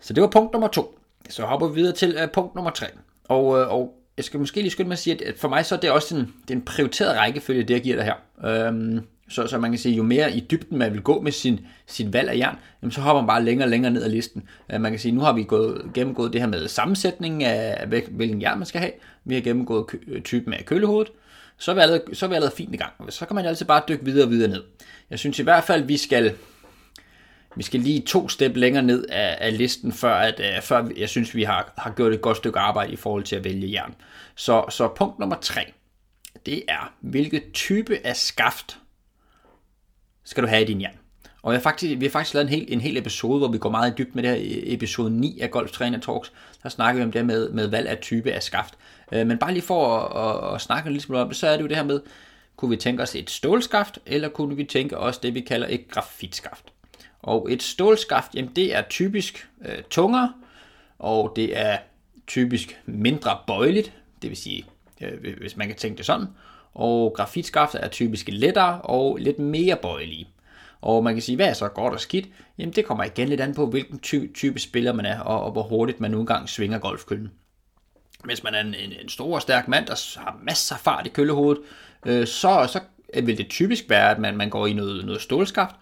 Så 0.00 0.12
det 0.12 0.22
var 0.22 0.28
punkt 0.28 0.52
nummer 0.52 0.68
to. 0.68 0.98
Så 1.28 1.46
hopper 1.46 1.68
vi 1.68 1.74
videre 1.74 1.94
til 1.94 2.16
øh, 2.22 2.30
punkt 2.30 2.54
nummer 2.54 2.70
tre. 2.70 2.86
Og, 3.28 3.60
øh, 3.60 3.72
og 3.72 3.94
jeg 4.16 4.24
skal 4.24 4.40
måske 4.40 4.60
lige 4.60 4.70
skynde 4.70 4.88
mig 4.88 4.94
at 4.94 4.98
sige, 4.98 5.26
at 5.26 5.38
for 5.38 5.48
mig 5.48 5.66
så 5.66 5.74
er 5.74 5.78
det 5.78 5.90
også 5.90 6.16
en, 6.16 6.20
det 6.20 6.50
er 6.50 6.54
en 6.54 6.62
prioriteret 6.62 7.16
rækkefølge, 7.16 7.62
det 7.62 7.74
jeg 7.74 7.82
giver 7.82 7.96
dig 7.96 8.04
her. 8.04 8.14
Øhm, 8.50 9.00
så, 9.28 9.46
så 9.46 9.58
man 9.58 9.70
kan 9.70 9.78
sige, 9.78 9.94
jo 9.94 10.02
mere 10.02 10.36
i 10.36 10.40
dybden 10.50 10.78
man 10.78 10.92
vil 10.92 11.02
gå 11.02 11.20
med 11.20 11.32
sin, 11.32 11.60
sin 11.86 12.12
valg 12.12 12.28
af 12.28 12.36
jern, 12.36 12.56
jamen 12.82 12.92
så 12.92 13.00
hopper 13.00 13.20
man 13.20 13.26
bare 13.26 13.44
længere 13.44 13.66
og 13.66 13.70
længere 13.70 13.92
ned 13.92 14.02
ad 14.02 14.10
listen. 14.10 14.42
Uh, 14.74 14.80
man 14.80 14.92
kan 14.92 14.98
sige, 14.98 15.12
nu 15.12 15.20
har 15.20 15.32
vi 15.32 15.42
gået, 15.42 15.82
gennemgået 15.94 16.32
det 16.32 16.40
her 16.40 16.48
med 16.48 16.68
sammensætningen 16.68 17.42
af, 17.42 17.86
hvilken 18.10 18.42
jern 18.42 18.58
man 18.58 18.66
skal 18.66 18.80
have. 18.80 18.92
Vi 19.24 19.34
har 19.34 19.42
gennemgået 19.42 19.86
øh, 20.08 20.22
typen 20.22 20.52
af 20.52 20.64
kølehovedet. 20.64 21.12
Så 21.58 21.70
er, 21.70 21.74
vi 21.74 21.80
allerede, 21.80 22.02
så 22.12 22.26
er 22.26 22.28
vi 22.28 22.34
allerede 22.34 22.56
fint 22.56 22.74
i 22.74 22.76
gang. 22.76 22.92
Så 23.08 23.26
kan 23.26 23.34
man 23.34 23.44
altid 23.44 23.66
bare 23.66 23.82
dykke 23.88 24.04
videre 24.04 24.26
og 24.26 24.30
videre 24.30 24.50
ned. 24.50 24.62
Jeg 25.10 25.18
synes 25.18 25.38
i 25.38 25.42
hvert 25.42 25.64
fald, 25.64 25.84
vi 25.84 25.96
skal, 25.96 26.32
vi 27.56 27.62
skal 27.62 27.80
lige 27.80 28.00
to 28.00 28.28
step 28.28 28.56
længere 28.56 28.82
ned 28.82 29.04
af, 29.08 29.36
af 29.40 29.58
listen, 29.58 29.92
før, 29.92 30.14
at, 30.14 30.40
uh, 30.40 30.62
før 30.62 30.88
jeg 30.96 31.08
synes, 31.08 31.34
vi 31.34 31.42
har, 31.42 31.72
har 31.78 31.90
gjort 31.90 32.12
et 32.12 32.20
godt 32.20 32.36
stykke 32.36 32.58
arbejde 32.58 32.92
i 32.92 32.96
forhold 32.96 33.24
til 33.24 33.36
at 33.36 33.44
vælge 33.44 33.72
jern. 33.72 33.94
Så, 34.34 34.64
så 34.70 34.88
punkt 34.88 35.18
nummer 35.18 35.36
tre, 35.40 35.72
det 36.46 36.62
er, 36.68 36.94
hvilket 37.00 37.42
type 37.52 37.98
af 38.04 38.16
skaft 38.16 38.78
skal 40.24 40.42
du 40.42 40.48
have 40.48 40.62
i 40.62 40.66
din 40.66 40.80
jern. 40.80 40.96
Og 41.42 41.52
jeg 41.52 41.58
har 41.58 41.62
faktisk, 41.62 42.00
vi 42.00 42.04
har 42.04 42.10
faktisk 42.10 42.34
lavet 42.34 42.44
en 42.44 42.54
hel, 42.54 42.72
en 42.72 42.80
hel 42.80 42.96
episode, 42.96 43.38
hvor 43.38 43.48
vi 43.48 43.58
går 43.58 43.70
meget 43.70 43.90
i 43.90 43.94
dybt 43.98 44.14
med 44.14 44.22
det 44.22 44.30
her 44.30 44.60
episode 44.74 45.10
9 45.10 45.40
af 45.40 45.50
Golf 45.50 45.70
Trainer 45.70 46.00
Talks. 46.00 46.32
Der 46.62 46.68
snakker 46.68 47.00
vi 47.00 47.04
om 47.04 47.12
det 47.12 47.26
med, 47.26 47.50
med 47.50 47.66
valg 47.66 47.88
af 47.88 47.98
type 47.98 48.32
af 48.32 48.42
skaft. 48.42 48.74
Øh, 49.12 49.26
men 49.26 49.38
bare 49.38 49.52
lige 49.52 49.62
for 49.62 49.98
at, 49.98 50.48
at, 50.48 50.54
at 50.54 50.60
snakke 50.60 50.92
lidt 50.92 51.10
om 51.10 51.28
det, 51.28 51.36
så 51.36 51.46
er 51.46 51.56
det 51.56 51.62
jo 51.62 51.68
det 51.68 51.76
her 51.76 51.84
med, 51.84 52.00
kunne 52.56 52.70
vi 52.70 52.76
tænke 52.76 53.02
os 53.02 53.14
et 53.14 53.30
stålskaft, 53.30 53.98
eller 54.06 54.28
kunne 54.28 54.56
vi 54.56 54.64
tænke 54.64 54.98
os 54.98 55.18
det, 55.18 55.34
vi 55.34 55.40
kalder 55.40 55.66
et 55.70 55.88
grafitskaft. 55.90 56.64
Og 57.22 57.52
et 57.52 57.62
stålskaft, 57.62 58.34
jamen 58.34 58.52
det 58.56 58.74
er 58.74 58.82
typisk 58.82 59.48
øh, 59.64 59.82
tungere, 59.90 60.32
og 60.98 61.32
det 61.36 61.58
er 61.58 61.78
typisk 62.26 62.80
mindre 62.86 63.38
bøjeligt, 63.46 63.92
det 64.22 64.30
vil 64.30 64.36
sige, 64.36 64.66
øh, 65.00 65.36
hvis 65.38 65.56
man 65.56 65.66
kan 65.66 65.76
tænke 65.76 65.98
det 65.98 66.06
sådan 66.06 66.26
og 66.76 67.12
grafitskafter 67.16 67.78
er 67.78 67.88
typisk 67.88 68.28
lettere 68.28 68.80
og 68.80 69.16
lidt 69.16 69.38
mere 69.38 69.76
bøjelige. 69.76 70.28
Og 70.80 71.04
man 71.04 71.14
kan 71.14 71.22
sige, 71.22 71.36
hvad 71.36 71.48
er 71.48 71.52
så 71.52 71.68
godt 71.68 71.94
og 71.94 72.00
skidt? 72.00 72.28
Jamen 72.58 72.74
det 72.74 72.84
kommer 72.84 73.04
igen 73.04 73.28
lidt 73.28 73.40
an 73.40 73.54
på, 73.54 73.66
hvilken 73.66 73.98
ty- 73.98 74.32
type 74.34 74.58
spiller 74.58 74.92
man 74.92 75.06
er, 75.06 75.20
og, 75.20 75.42
og 75.42 75.52
hvor 75.52 75.62
hurtigt 75.62 76.00
man 76.00 76.10
nu 76.10 76.20
engang 76.20 76.48
svinger 76.48 76.78
golfkøllen. 76.78 77.32
Hvis 78.24 78.44
man 78.44 78.54
er 78.54 78.60
en, 78.60 78.74
en, 78.74 78.92
en 79.02 79.08
stor 79.08 79.34
og 79.34 79.42
stærk 79.42 79.68
mand, 79.68 79.86
der 79.86 80.18
har 80.20 80.38
masser 80.42 80.74
af 80.74 80.80
fart 80.80 81.06
i 81.06 81.10
køllehovedet, 81.10 81.62
øh, 82.06 82.26
så, 82.26 82.68
så 82.72 82.80
vil 83.22 83.38
det 83.38 83.48
typisk 83.48 83.84
være, 83.88 84.10
at 84.10 84.18
man, 84.18 84.36
man 84.36 84.50
går 84.50 84.66
i 84.66 84.72
noget, 84.72 85.06
noget 85.06 85.22
stålskaft. 85.22 85.74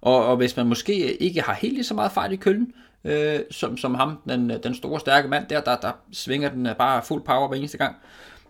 Og, 0.00 0.26
og 0.26 0.36
hvis 0.36 0.56
man 0.56 0.66
måske 0.66 1.22
ikke 1.22 1.42
har 1.42 1.54
helt 1.54 1.74
lige 1.74 1.84
så 1.84 1.94
meget 1.94 2.12
fart 2.12 2.32
i 2.32 2.36
køllen, 2.36 2.72
øh, 3.04 3.40
som, 3.50 3.76
som 3.76 3.94
ham, 3.94 4.18
den, 4.28 4.50
den 4.62 4.74
store 4.74 5.00
stærke 5.00 5.28
mand 5.28 5.46
der, 5.48 5.60
der, 5.60 5.76
der 5.76 5.92
svinger 6.12 6.50
den 6.50 6.66
øh, 6.66 6.76
bare 6.76 7.02
fuld 7.02 7.22
power 7.22 7.48
hver 7.48 7.56
eneste 7.56 7.78
gang, 7.78 7.96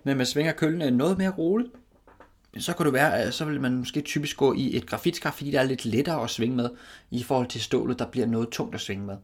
men 0.04 0.16
man 0.16 0.26
svinger 0.26 0.52
køllen 0.52 0.82
øh, 0.82 0.90
noget 0.90 1.18
mere 1.18 1.30
roligt, 1.30 1.70
så 2.58 2.72
kan 2.72 2.86
det 2.86 2.92
være, 2.92 3.18
at 3.18 3.34
så 3.34 3.44
vil 3.44 3.60
man 3.60 3.72
måske 3.72 4.00
typisk 4.00 4.36
gå 4.36 4.54
i 4.54 4.76
et 4.76 4.86
grafitskaft, 4.86 5.36
fordi 5.36 5.50
det 5.50 5.60
er 5.60 5.64
lidt 5.64 5.84
lettere 5.84 6.22
at 6.22 6.30
svinge 6.30 6.56
med, 6.56 6.68
i 7.10 7.22
forhold 7.22 7.46
til 7.46 7.60
stålet, 7.60 7.98
der 7.98 8.06
bliver 8.06 8.26
noget 8.26 8.48
tungt 8.48 8.74
at 8.74 8.80
svinge 8.80 9.06
med. 9.06 9.16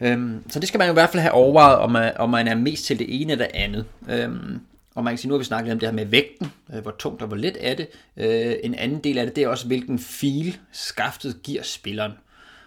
Øhm, 0.00 0.42
så 0.50 0.60
det 0.60 0.68
skal 0.68 0.78
man 0.78 0.86
jo 0.86 0.92
i 0.92 0.94
hvert 0.94 1.10
fald 1.10 1.20
have 1.20 1.32
overvejet, 1.32 1.78
om 1.78 1.90
man, 1.90 2.16
om 2.16 2.30
man 2.30 2.48
er 2.48 2.54
mest 2.54 2.84
til 2.84 2.98
det 2.98 3.22
ene 3.22 3.32
eller 3.32 3.46
det 3.46 3.54
andet. 3.54 3.84
Øhm, 4.08 4.60
og 4.94 5.04
man 5.04 5.12
kan 5.12 5.18
sige, 5.18 5.28
nu 5.28 5.34
har 5.34 5.38
vi 5.38 5.44
snakket 5.44 5.72
om 5.72 5.78
det 5.78 5.88
her 5.88 5.94
med 5.94 6.06
vægten, 6.06 6.52
Øh, 6.74 6.82
hvor 6.82 6.94
tungt 6.98 7.22
og 7.22 7.28
hvor 7.28 7.36
let 7.36 7.56
er 7.60 7.74
det. 7.74 7.88
Øh, 8.16 8.54
en 8.62 8.74
anden 8.74 8.98
del 8.98 9.18
af 9.18 9.26
det, 9.26 9.36
det 9.36 9.44
er 9.44 9.48
også, 9.48 9.66
hvilken 9.66 9.98
feel 9.98 10.58
skaftet 10.72 11.40
giver 11.42 11.62
spilleren. 11.62 12.12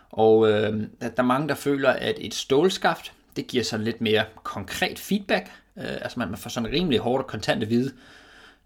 Og 0.10 0.50
øh, 0.50 0.84
der 1.02 1.10
er 1.18 1.22
mange, 1.22 1.48
der 1.48 1.56
føler, 1.56 1.90
at 1.90 2.16
et 2.20 2.34
stålskaft, 2.34 3.14
det 3.36 3.48
giver 3.48 3.64
sådan 3.64 3.84
lidt 3.84 4.02
mere 4.02 4.24
konkret 4.44 5.00
feedback. 5.00 5.52
Øh, 5.78 5.84
altså 6.02 6.20
man, 6.20 6.30
man 6.30 6.38
får 6.38 6.50
sådan 6.50 6.72
rimelig 6.72 7.00
hårdt 7.00 7.24
og 7.24 7.28
kontant 7.28 7.64
at 7.64 7.70
vide, 7.70 7.92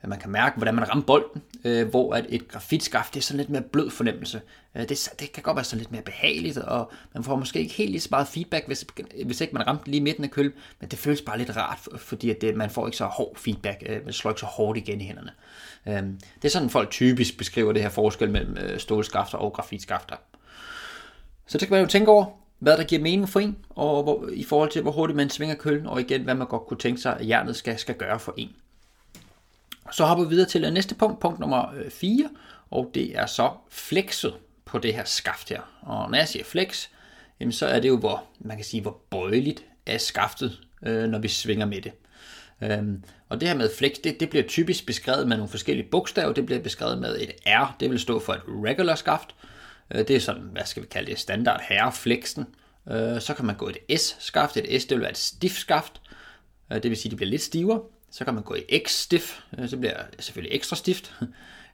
at 0.01 0.09
man 0.09 0.19
kan 0.19 0.29
mærke, 0.29 0.57
hvordan 0.57 0.75
man 0.75 0.89
rammer 0.89 1.05
bolden, 1.05 1.41
øh, 1.63 1.87
hvor 1.87 2.13
at 2.13 2.25
et 2.29 2.47
grafitskaft, 2.47 3.13
det 3.13 3.19
er 3.19 3.23
sådan 3.23 3.37
lidt 3.37 3.49
mere 3.49 3.61
blød 3.61 3.89
fornemmelse. 3.89 4.41
Øh, 4.75 4.89
det, 4.89 5.09
det 5.19 5.31
kan 5.31 5.43
godt 5.43 5.55
være 5.55 5.63
sådan 5.63 5.79
lidt 5.79 5.91
mere 5.91 6.01
behageligt, 6.01 6.57
og 6.57 6.91
man 7.13 7.23
får 7.23 7.35
måske 7.35 7.59
ikke 7.59 7.73
helt 7.73 7.91
lige 7.91 8.01
så 8.01 8.07
meget 8.11 8.27
feedback, 8.27 8.67
hvis, 8.67 8.85
hvis 9.25 9.41
ikke 9.41 9.53
man 9.53 9.67
ramte 9.67 9.91
lige 9.91 10.01
midten 10.01 10.23
af 10.23 10.31
køl, 10.31 10.53
men 10.79 10.89
det 10.89 10.99
føles 10.99 11.21
bare 11.21 11.37
lidt 11.37 11.57
rart, 11.57 11.79
fordi 11.97 12.29
at 12.29 12.41
det, 12.41 12.55
man 12.55 12.69
får 12.69 12.87
ikke 12.87 12.97
så 12.97 13.05
hård 13.05 13.37
feedback, 13.37 13.83
øh, 13.85 14.05
man 14.05 14.13
slår 14.13 14.31
ikke 14.31 14.39
så 14.39 14.45
hårdt 14.45 14.77
igen 14.77 15.01
i 15.01 15.03
hænderne. 15.03 15.31
Øh, 15.87 16.03
det 16.35 16.45
er 16.45 16.49
sådan, 16.49 16.69
folk 16.69 16.89
typisk 16.89 17.37
beskriver 17.37 17.73
det 17.73 17.81
her 17.81 17.89
forskel 17.89 18.31
mellem 18.31 18.57
øh, 18.57 18.79
stålskafter 18.79 19.37
og 19.37 19.53
grafitskafter. 19.53 20.15
Så 21.47 21.57
det 21.57 21.67
kan 21.67 21.75
man 21.75 21.81
jo 21.81 21.89
tænke 21.89 22.11
over, 22.11 22.25
hvad 22.59 22.77
der 22.77 22.83
giver 22.83 23.01
mening 23.01 23.29
for 23.29 23.39
en, 23.39 23.57
og 23.69 24.03
hvor, 24.03 24.29
i 24.33 24.43
forhold 24.43 24.69
til, 24.69 24.81
hvor 24.81 24.91
hurtigt 24.91 25.17
man 25.17 25.29
svinger 25.29 25.55
køllen, 25.55 25.87
og 25.87 26.01
igen, 26.01 26.23
hvad 26.23 26.35
man 26.35 26.47
godt 26.47 26.67
kunne 26.67 26.77
tænke 26.77 27.01
sig, 27.01 27.19
at 27.19 27.27
jernet 27.27 27.55
skal, 27.55 27.79
skal 27.79 27.95
gøre 27.95 28.19
for 28.19 28.33
en. 28.37 28.49
Så 29.91 30.05
hopper 30.05 30.23
vi 30.23 30.29
videre 30.29 30.49
til 30.49 30.73
næste 30.73 30.95
punkt, 30.95 31.19
punkt 31.19 31.39
nummer 31.39 31.73
øh, 31.75 31.91
4, 31.91 32.29
og 32.71 32.91
det 32.93 33.17
er 33.17 33.25
så 33.25 33.51
flexet 33.69 34.33
på 34.65 34.77
det 34.77 34.93
her 34.93 35.03
skaft 35.03 35.49
her. 35.49 35.61
Og 35.81 36.11
når 36.11 36.17
jeg 36.17 36.27
siger 36.27 36.45
flex, 36.45 36.87
jamen 37.39 37.51
så 37.51 37.67
er 37.67 37.79
det 37.79 37.87
jo, 37.87 37.97
hvor 37.97 38.23
man 38.39 38.57
kan 38.57 38.65
sige, 38.65 38.81
hvor 38.81 39.01
bøjeligt 39.09 39.63
er 39.85 39.97
skaftet, 39.97 40.59
øh, 40.83 41.09
når 41.09 41.19
vi 41.19 41.27
svinger 41.27 41.65
med 41.65 41.81
det. 41.81 41.91
Øhm, 42.61 43.03
og 43.29 43.41
det 43.41 43.49
her 43.49 43.55
med 43.55 43.69
flex, 43.77 43.91
det, 44.03 44.19
det 44.19 44.29
bliver 44.29 44.47
typisk 44.47 44.85
beskrevet 44.85 45.27
med 45.27 45.37
nogle 45.37 45.49
forskellige 45.49 45.87
bogstaver. 45.91 46.33
Det 46.33 46.45
bliver 46.45 46.61
beskrevet 46.61 46.97
med 46.97 47.21
et 47.21 47.31
R, 47.45 47.75
det 47.79 47.89
vil 47.89 47.99
stå 47.99 48.19
for 48.19 48.33
et 48.33 48.41
regular 48.47 48.95
skaft. 48.95 49.35
Øh, 49.91 50.07
det 50.07 50.15
er 50.15 50.19
sådan, 50.19 50.49
hvad 50.51 50.65
skal 50.65 50.83
vi 50.83 50.87
kalde 50.87 51.11
det, 51.11 51.19
standard 51.19 51.61
herreflexen. 51.69 52.45
Øh, 52.91 53.21
så 53.21 53.33
kan 53.33 53.45
man 53.45 53.55
gå 53.55 53.69
et 53.69 53.99
S-skaft. 53.99 54.57
Et 54.57 54.81
S 54.81 54.85
det 54.85 54.95
vil 54.95 55.01
være 55.01 55.11
et 55.11 55.17
stift 55.17 55.57
skaft. 55.57 56.01
Øh, 56.71 56.83
det 56.83 56.89
vil 56.89 56.97
sige, 56.97 57.09
at 57.09 57.11
det 57.11 57.17
bliver 57.17 57.29
lidt 57.29 57.41
stivere. 57.41 57.81
Så 58.11 58.25
kan 58.25 58.33
man 58.33 58.43
gå 58.43 58.55
i 58.55 58.77
X-stift. 58.77 59.43
Øh, 59.57 59.69
så 59.69 59.77
bliver 59.77 59.93
det 60.15 60.23
selvfølgelig 60.23 60.55
ekstra 60.55 60.75
stift. 60.75 61.13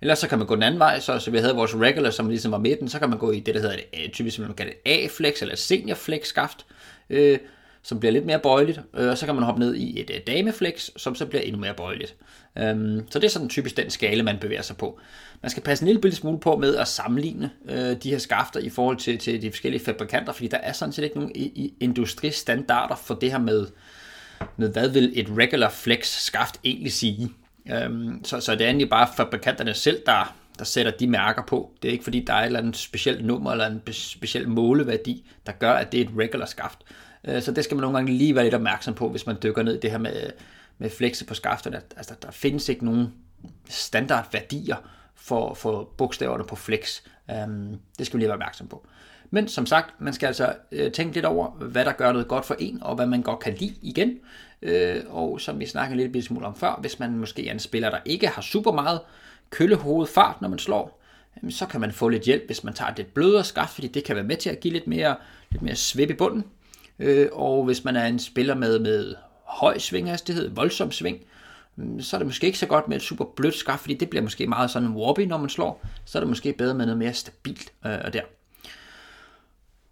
Eller 0.01 0.15
så 0.15 0.27
kan 0.27 0.37
man 0.37 0.47
gå 0.47 0.55
den 0.55 0.63
anden 0.63 0.79
vej, 0.79 0.99
så, 0.99 1.19
så 1.19 1.31
vi 1.31 1.37
havde 1.37 1.55
vores 1.55 1.75
regular, 1.75 2.09
som 2.09 2.29
ligesom 2.29 2.51
var 2.51 2.57
midten, 2.57 2.89
så 2.89 2.99
kan 2.99 3.09
man 3.09 3.19
gå 3.19 3.31
i 3.31 3.39
det, 3.39 3.55
der 3.55 3.61
hedder 3.61 3.75
et, 3.93 4.11
typisk, 4.11 4.39
man 4.39 4.53
kalder 4.53 4.73
et 4.85 4.91
A-flex 4.91 5.41
eller 5.41 5.53
et 5.53 5.59
senior-flex 5.59 6.25
skaft, 6.27 6.65
øh, 7.09 7.39
som 7.83 7.99
bliver 7.99 8.11
lidt 8.11 8.25
mere 8.25 8.39
bøjeligt, 8.39 8.79
øh, 8.93 9.09
og 9.09 9.17
så 9.17 9.25
kan 9.25 9.35
man 9.35 9.43
hoppe 9.43 9.59
ned 9.59 9.75
i 9.75 10.01
et 10.01 10.09
øh, 10.09 10.19
dameflex, 10.27 10.89
som 10.97 11.15
så 11.15 11.25
bliver 11.25 11.41
endnu 11.41 11.61
mere 11.61 11.73
bøjeligt. 11.73 12.15
Um, 12.55 13.07
så 13.09 13.19
det 13.19 13.23
er 13.23 13.29
sådan 13.29 13.49
typisk 13.49 13.77
den 13.77 13.89
skala, 13.89 14.23
man 14.23 14.37
bevæger 14.41 14.61
sig 14.61 14.77
på. 14.77 14.99
Man 15.41 15.49
skal 15.49 15.63
passe 15.63 15.85
en 15.85 15.93
lille 15.93 16.15
smule 16.15 16.39
på 16.39 16.57
med 16.57 16.75
at 16.75 16.87
sammenligne 16.87 17.51
øh, 17.69 18.03
de 18.03 18.09
her 18.11 18.17
skafter 18.17 18.59
i 18.59 18.69
forhold 18.69 18.97
til, 18.97 19.17
til 19.17 19.41
de 19.41 19.51
forskellige 19.51 19.85
fabrikanter, 19.85 20.33
fordi 20.33 20.47
der 20.47 20.57
er 20.57 20.73
sådan 20.73 20.91
set 20.91 21.03
ikke 21.03 21.15
nogen 21.15 21.31
industristandarder 21.79 22.95
for 22.95 23.13
det 23.13 23.31
her 23.31 23.39
med, 23.39 23.67
med, 24.57 24.69
hvad 24.69 24.89
vil 24.89 25.11
et 25.15 25.27
regular 25.37 25.69
flex 25.69 26.07
skaft 26.07 26.59
egentlig 26.63 26.93
sige. 26.93 27.31
Øhm, 27.71 28.23
så, 28.23 28.39
så 28.39 28.51
det 28.51 28.61
er 28.61 28.65
egentlig 28.65 28.89
bare 28.89 29.07
fabrikanterne 29.17 29.73
selv, 29.73 30.01
der, 30.05 30.35
der 30.59 30.65
sætter 30.65 30.91
de 30.91 31.07
mærker 31.07 31.41
på. 31.47 31.71
Det 31.81 31.87
er 31.87 31.91
ikke 31.91 32.03
fordi, 32.03 32.19
der 32.19 32.33
er 32.33 32.39
et 32.39 32.45
eller 32.45 32.59
andet 32.59 32.77
specielt 32.77 33.25
nummer 33.25 33.51
eller 33.51 33.67
en 33.67 33.81
speciel 33.93 34.49
måleværdi, 34.49 35.31
der 35.45 35.51
gør, 35.51 35.73
at 35.73 35.91
det 35.91 36.01
er 36.01 36.05
et 36.05 36.11
regular 36.17 36.45
skaft. 36.45 36.79
Øh, 37.23 37.41
så 37.41 37.51
det 37.51 37.63
skal 37.63 37.75
man 37.75 37.81
nogle 37.81 37.97
gange 37.97 38.13
lige 38.13 38.35
være 38.35 38.43
lidt 38.43 38.55
opmærksom 38.55 38.93
på, 38.93 39.09
hvis 39.09 39.25
man 39.25 39.37
dykker 39.43 39.63
ned 39.63 39.75
i 39.75 39.79
det 39.79 39.91
her 39.91 39.97
med, 39.97 40.29
med 40.77 40.89
flexe 40.89 41.25
på 41.25 41.33
skafterne. 41.33 41.81
Altså, 41.97 42.13
der 42.21 42.31
findes 42.31 42.69
ikke 42.69 42.85
nogen 42.85 43.13
standardværdier 43.69 44.77
for, 45.15 45.53
for 45.53 45.89
bogstaverne 45.97 46.43
på 46.43 46.55
flex. 46.55 47.01
Øhm, 47.31 47.79
det 47.97 48.05
skal 48.05 48.17
vi 48.17 48.21
lige 48.21 48.27
være 48.27 48.35
opmærksom 48.35 48.67
på. 48.67 48.87
Men 49.31 49.47
som 49.47 49.65
sagt, 49.65 50.01
man 50.01 50.13
skal 50.13 50.27
altså 50.27 50.53
øh, 50.71 50.91
tænke 50.91 51.13
lidt 51.13 51.25
over, 51.25 51.49
hvad 51.51 51.85
der 51.85 51.91
gør 51.91 52.11
noget 52.11 52.27
godt 52.27 52.45
for 52.45 52.55
en, 52.59 52.83
og 52.83 52.95
hvad 52.95 53.07
man 53.07 53.21
godt 53.21 53.39
kan 53.39 53.53
lide 53.53 53.75
igen. 53.81 54.19
Øh, 54.61 55.03
og 55.09 55.41
som 55.41 55.59
vi 55.59 55.65
snakkede 55.65 56.07
lidt 56.07 56.25
smule 56.25 56.45
om 56.45 56.55
før, 56.55 56.77
hvis 56.81 56.99
man 56.99 57.17
måske 57.17 57.47
er 57.47 57.51
en 57.51 57.59
spiller, 57.59 57.89
der 57.89 57.99
ikke 58.05 58.27
har 58.27 58.41
super 58.41 58.71
meget 58.71 58.99
køllehoved 59.49 60.07
fart, 60.07 60.41
når 60.41 60.49
man 60.49 60.59
slår, 60.59 61.01
så 61.49 61.65
kan 61.65 61.81
man 61.81 61.91
få 61.91 62.09
lidt 62.09 62.23
hjælp, 62.23 62.45
hvis 62.45 62.63
man 62.63 62.73
tager 62.73 62.93
det 62.93 63.07
blødere 63.07 63.43
skaft, 63.43 63.73
fordi 63.73 63.87
det 63.87 64.03
kan 64.03 64.15
være 64.15 64.25
med 64.25 64.37
til 64.37 64.49
at 64.49 64.59
give 64.59 64.73
lidt 64.73 64.87
mere, 64.87 65.15
lidt 65.51 65.61
mere 65.61 65.75
svip 65.75 66.09
i 66.09 66.13
bunden. 66.13 66.43
Øh, 66.99 67.27
og 67.31 67.65
hvis 67.65 67.83
man 67.83 67.95
er 67.95 68.05
en 68.05 68.19
spiller 68.19 68.55
med, 68.55 68.79
med 68.79 69.15
høj 69.43 69.77
svinghastighed, 69.77 70.49
voldsom 70.49 70.91
sving, 70.91 71.17
mm, 71.75 72.01
så 72.01 72.17
er 72.17 72.19
det 72.19 72.27
måske 72.27 72.47
ikke 72.47 72.59
så 72.59 72.65
godt 72.65 72.87
med 72.87 72.97
et 72.97 73.03
super 73.03 73.25
blødt 73.35 73.55
skaft, 73.55 73.81
fordi 73.81 73.93
det 73.93 74.09
bliver 74.09 74.23
måske 74.23 74.47
meget 74.47 74.71
sådan 74.71 74.89
wobbly, 74.89 75.23
når 75.23 75.37
man 75.37 75.49
slår. 75.49 75.85
Så 76.05 76.17
er 76.17 76.19
det 76.19 76.29
måske 76.29 76.53
bedre 76.53 76.73
med 76.73 76.85
noget 76.85 76.99
mere 76.99 77.13
stabilt 77.13 77.73
øh, 77.85 78.13
der. 78.13 78.21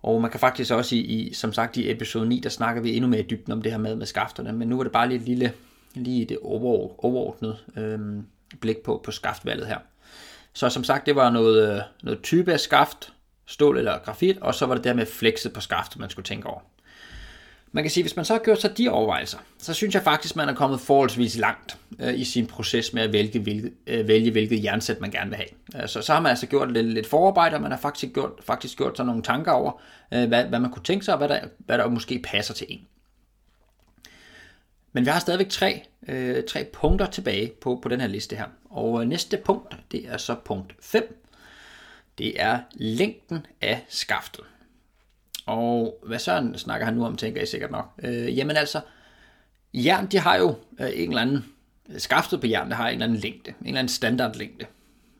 Og 0.04 0.22
man 0.22 0.32
kan 0.32 0.40
faktisk 0.40 0.72
også 0.72 0.96
i, 0.96 1.00
i, 1.00 1.34
som 1.34 1.54
sagt 1.54 1.78
i 1.78 1.92
episode 1.92 2.30
9, 2.30 2.40
der 2.40 2.50
snakker 2.50 2.82
vi 2.82 2.96
endnu 2.96 3.10
mere 3.10 3.22
i 3.22 3.28
dybden 3.30 3.54
om 3.54 3.62
det 3.62 3.72
her 3.72 3.80
med, 3.80 3.96
med 3.96 4.06
skafterne, 4.06 4.54
men 4.54 4.68
nu 4.68 4.80
er 4.80 4.84
det 4.84 4.92
bare 4.92 5.08
lige 5.08 5.20
et 5.20 5.26
lille, 5.26 5.54
lige 5.94 6.26
det 6.26 6.38
overordnede 6.42 7.58
øhm, 7.78 8.26
blik 8.62 8.78
på, 8.78 9.02
på 9.04 9.12
skaftvalget 9.12 9.68
her. 9.68 9.78
Så 10.54 10.70
som 10.70 10.84
sagt, 10.84 11.06
det 11.06 11.16
var 11.16 11.30
noget, 11.30 11.76
øh, 11.76 11.82
noget 12.04 12.22
type 12.22 12.54
af 12.54 12.60
skaft, 12.60 13.14
stål 13.46 13.78
eller 13.78 14.00
grafit, 14.06 14.38
og 14.38 14.56
så 14.56 14.66
var 14.66 14.76
det 14.76 14.84
der 14.84 14.94
med 14.94 15.06
flexet 15.06 15.54
på 15.54 15.62
skaftet, 15.62 16.00
man 16.00 16.10
skulle 16.10 16.26
tænke 16.26 16.48
over. 16.48 16.60
Man 17.76 17.84
kan 17.84 17.92
sige, 17.92 18.04
hvis 18.04 18.16
man 18.16 18.26
så 18.26 18.34
har 18.34 18.40
gjort 18.40 18.62
sig 18.62 18.78
de 18.78 18.90
overvejelser, 18.90 19.38
så 19.58 19.74
synes 19.74 19.96
jeg 19.96 20.04
faktisk, 20.04 20.36
man 20.36 20.50
er 20.50 20.54
kommet 20.54 20.80
forholdsvis 20.80 21.38
langt 21.38 21.78
øh, 22.00 22.20
i 22.20 22.24
sin 22.24 22.48
proces 22.48 22.94
med 22.94 23.04
at 23.04 23.14
vælge, 23.14 23.40
hvilket, 23.40 23.74
øh, 23.88 24.08
vælge, 24.08 24.32
hvilket 24.32 24.64
jernsæt 24.64 25.02
man 25.02 25.12
gerne 25.12 25.30
vil 25.30 25.38
have. 25.38 25.82
Øh, 25.84 25.90
så, 25.90 26.02
så 26.02 26.14
har 26.14 26.20
man 26.20 26.30
altså 26.30 26.48
gjort 26.48 26.72
lidt, 26.72 26.88
lidt 26.88 27.08
forarbejde, 27.08 27.56
og 27.56 27.62
man 27.62 27.72
har 27.72 27.78
faktisk 27.78 28.14
gjort, 28.14 28.32
faktisk 28.46 28.78
gjort 28.78 28.98
sig 28.98 29.06
nogle 29.06 29.24
tanker 29.24 29.52
over, 29.52 29.82
øh, 30.14 30.28
hvad, 30.28 30.44
hvad 30.46 30.60
man 30.60 30.72
kunne 30.72 30.84
tænke 30.84 31.06
sig, 31.06 31.14
og 31.14 31.18
hvad 31.18 31.30
der, 31.30 31.40
hvad 31.58 31.78
der 31.78 31.88
måske 31.88 32.20
passer 32.20 32.54
til 32.54 32.68
en. 32.70 32.88
Men 34.94 35.06
vi 35.06 35.10
har 35.10 35.20
stadigvæk 35.20 35.50
tre, 35.50 35.84
øh, 36.08 36.44
tre 36.50 36.66
punkter 36.74 37.06
tilbage 37.06 37.52
på, 37.62 37.80
på 37.84 37.90
den 37.90 38.02
her 38.02 38.08
liste 38.08 38.36
her. 38.36 38.46
Og 38.70 39.02
øh, 39.02 39.08
næste 39.08 39.38
punkt, 39.46 39.76
det 39.92 40.08
er 40.08 40.18
så 40.18 40.36
punkt 40.46 40.76
5. 40.82 41.24
Det 42.18 42.42
er 42.42 42.60
længden 42.74 43.46
af 43.62 43.86
skaftet. 43.90 44.44
Og 45.46 46.00
hvad 46.06 46.20
Søren 46.20 46.58
snakker 46.58 46.86
han 46.86 46.96
nu 46.96 47.06
om, 47.06 47.16
tænker 47.16 47.42
I 47.42 47.46
sikkert 47.46 47.72
nok. 47.72 47.86
Øh, 48.04 48.38
jamen 48.38 48.58
altså, 48.58 48.82
jern, 49.74 50.08
de 50.08 50.20
har 50.20 50.36
jo 50.38 50.56
øh, 50.80 50.90
en 50.94 51.10
eller 51.10 51.22
anden, 51.22 51.46
øh, 51.90 52.00
skaftet 52.00 52.42
på 52.42 52.48
jern, 52.48 52.70
der 52.70 52.76
har 52.76 52.88
en 52.88 52.94
eller 52.94 53.06
anden 53.06 53.20
længde, 53.20 53.50
en 53.50 53.68
eller 53.68 53.80
anden 53.80 53.90
standardlængde. 53.90 54.66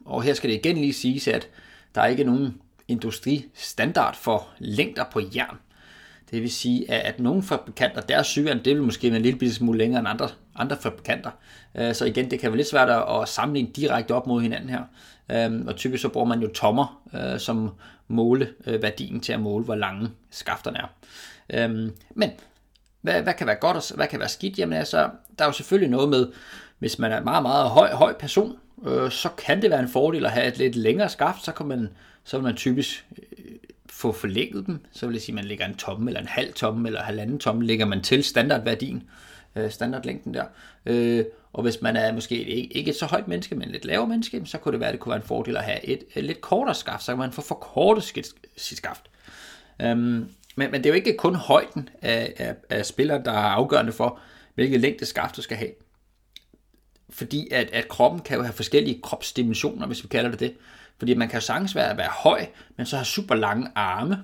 Og 0.06 0.24
her 0.24 0.34
skal 0.34 0.50
det 0.50 0.56
igen 0.56 0.78
lige 0.78 0.94
siges, 0.94 1.28
at 1.28 1.50
der 1.96 2.02
er 2.02 2.06
ikke 2.06 2.24
nogen 2.24 2.62
industristandard 2.88 4.16
for 4.16 4.50
længder 4.60 5.04
på 5.12 5.22
jern. 5.36 5.58
Det 6.32 6.42
vil 6.42 6.52
sige, 6.52 6.92
at 6.92 7.20
nogle 7.20 7.44
fabrikanter, 7.44 8.02
deres 8.02 8.28
syvjern, 8.28 8.66
det 8.66 8.76
vil 8.76 8.84
måske 8.84 9.10
være 9.10 9.18
en 9.18 9.22
lille 9.22 9.54
smule 9.54 9.78
længere 9.78 10.00
end 10.00 10.08
andre, 10.08 10.30
andre 10.56 10.78
fabrikanter. 10.78 11.32
Øh, 11.76 11.94
så 11.94 12.06
igen, 12.06 12.32
det 12.32 12.40
kan 12.40 12.52
være 12.52 12.58
lidt 12.58 12.70
svært 12.70 12.90
at 12.90 13.30
sammenligne 13.30 13.70
direkte 13.76 14.12
op 14.12 14.28
mod 14.28 14.42
hinanden 14.42 14.70
her. 14.70 14.82
Øhm, 15.32 15.68
og 15.68 15.76
typisk 15.76 16.02
så 16.02 16.10
bruger 16.10 16.28
man 16.28 16.42
jo 16.42 16.48
tommer 16.48 17.02
øh, 17.14 17.40
som 17.40 17.72
måleværdien 18.08 19.16
øh, 19.16 19.22
til 19.22 19.34
at 19.34 19.40
måle, 19.40 19.66
hvor 19.66 19.76
lange 19.76 20.10
skafterne 20.32 20.78
er. 20.78 20.88
Øhm, 21.50 21.92
men 22.16 22.32
hvad, 23.02 23.22
hvad 23.22 23.34
kan 23.34 23.48
være 23.48 23.56
godt 23.56 23.78
og 23.78 23.96
hvad 23.96 24.08
kan 24.08 24.20
være 24.20 24.30
skidt? 24.30 24.60
Jamen 24.60 24.78
altså, 24.78 25.10
der 25.40 25.44
er 25.44 25.50
jo 25.50 25.54
selvfølgelig 25.54 25.90
noget 25.90 26.10
med, 26.10 26.28
hvis 26.80 27.00
man 27.00 27.12
er 27.12 27.18
en 27.18 27.24
meget, 27.24 27.44
meget 27.44 27.70
høj, 27.70 27.92
høj 27.94 28.14
person, 28.14 28.58
øh, 28.86 29.12
så 29.12 29.30
kan 29.38 29.62
det 29.62 29.70
være 29.70 29.80
en 29.80 29.90
fordel 29.90 30.26
at 30.26 30.32
have 30.32 30.48
et 30.48 30.58
lidt 30.58 30.76
længere 30.76 31.10
skaft, 31.10 31.46
så 31.46 31.52
kan 31.52 31.66
man, 31.66 31.90
så 32.24 32.38
vil 32.38 32.44
man 32.44 32.56
typisk 32.56 33.06
få 33.90 34.12
forlænget 34.12 34.66
dem, 34.66 34.86
så 34.92 35.06
vil 35.06 35.14
det 35.14 35.22
sige, 35.22 35.34
at 35.34 35.36
man 35.36 35.46
lægger 35.46 35.66
en 35.66 35.76
tomme, 35.76 36.10
eller 36.10 36.22
en 36.22 36.28
halv 36.28 36.54
tomme, 36.54 36.88
eller 36.88 37.02
halvanden 37.02 37.40
tomme, 37.40 37.66
lægger 37.66 37.86
man 37.86 38.02
til 38.02 38.24
standardværdien, 38.24 38.98
øh, 38.98 39.04
Øh, 39.56 39.72
standardlængden 39.72 40.34
der. 40.34 40.46
Øh, 40.86 41.26
og 41.54 41.64
hvis 41.64 41.82
man 41.82 41.96
er 41.96 42.14
måske 42.14 42.36
ikke 42.72 42.90
et 42.90 42.98
så 42.98 43.06
højt 43.06 43.28
menneske, 43.28 43.56
men 43.56 43.70
lidt 43.70 43.86
lavere 43.86 44.08
menneske, 44.08 44.42
så 44.46 44.58
kunne 44.58 44.72
det 44.72 44.80
være, 44.80 44.90
at 44.90 44.94
det 44.94 45.00
kunne 45.00 45.10
være 45.10 45.22
en 45.22 45.28
fordel 45.28 45.58
at 45.58 45.64
have 45.64 45.86
et, 45.86 46.04
et 46.16 46.24
lidt 46.24 46.42
kortere 46.42 46.76
skaft, 46.76 47.04
så 47.04 47.12
kan 47.12 47.20
man 47.20 47.32
få 47.32 47.42
forkortet 47.42 48.04
sit 48.58 48.78
skaft. 48.78 49.10
Øhm, 49.82 50.30
men, 50.56 50.72
men 50.72 50.74
det 50.74 50.86
er 50.86 50.90
jo 50.90 50.96
ikke 50.96 51.18
kun 51.18 51.36
højden 51.36 51.90
af, 52.02 52.34
af, 52.38 52.56
af 52.70 52.86
spillere, 52.86 53.24
der 53.26 53.32
er 53.32 53.36
afgørende 53.36 53.92
for, 53.92 54.20
hvilket 54.56 54.80
længde 54.80 55.06
skaft 55.06 55.36
du 55.36 55.42
skal 55.42 55.58
have. 55.58 55.72
Fordi 57.10 57.48
at, 57.52 57.70
at 57.72 57.88
kroppen 57.88 58.22
kan 58.22 58.38
jo 58.38 58.44
have 58.44 58.54
forskellige 58.54 59.02
kropsdimensioner, 59.02 59.88
hvis 59.88 60.04
vi 60.04 60.08
kalder 60.08 60.32
det 60.32 60.40
det. 60.40 60.54
Fordi 60.98 61.14
man 61.14 61.30
kan 61.30 61.40
jo 61.40 61.46
sagtens 61.46 61.76
være, 61.76 61.98
være 61.98 62.10
høj, 62.12 62.46
men 62.78 62.86
så 62.86 62.98
har 62.98 63.04
super 63.04 63.36
lange 63.36 63.68
arme. 63.76 64.24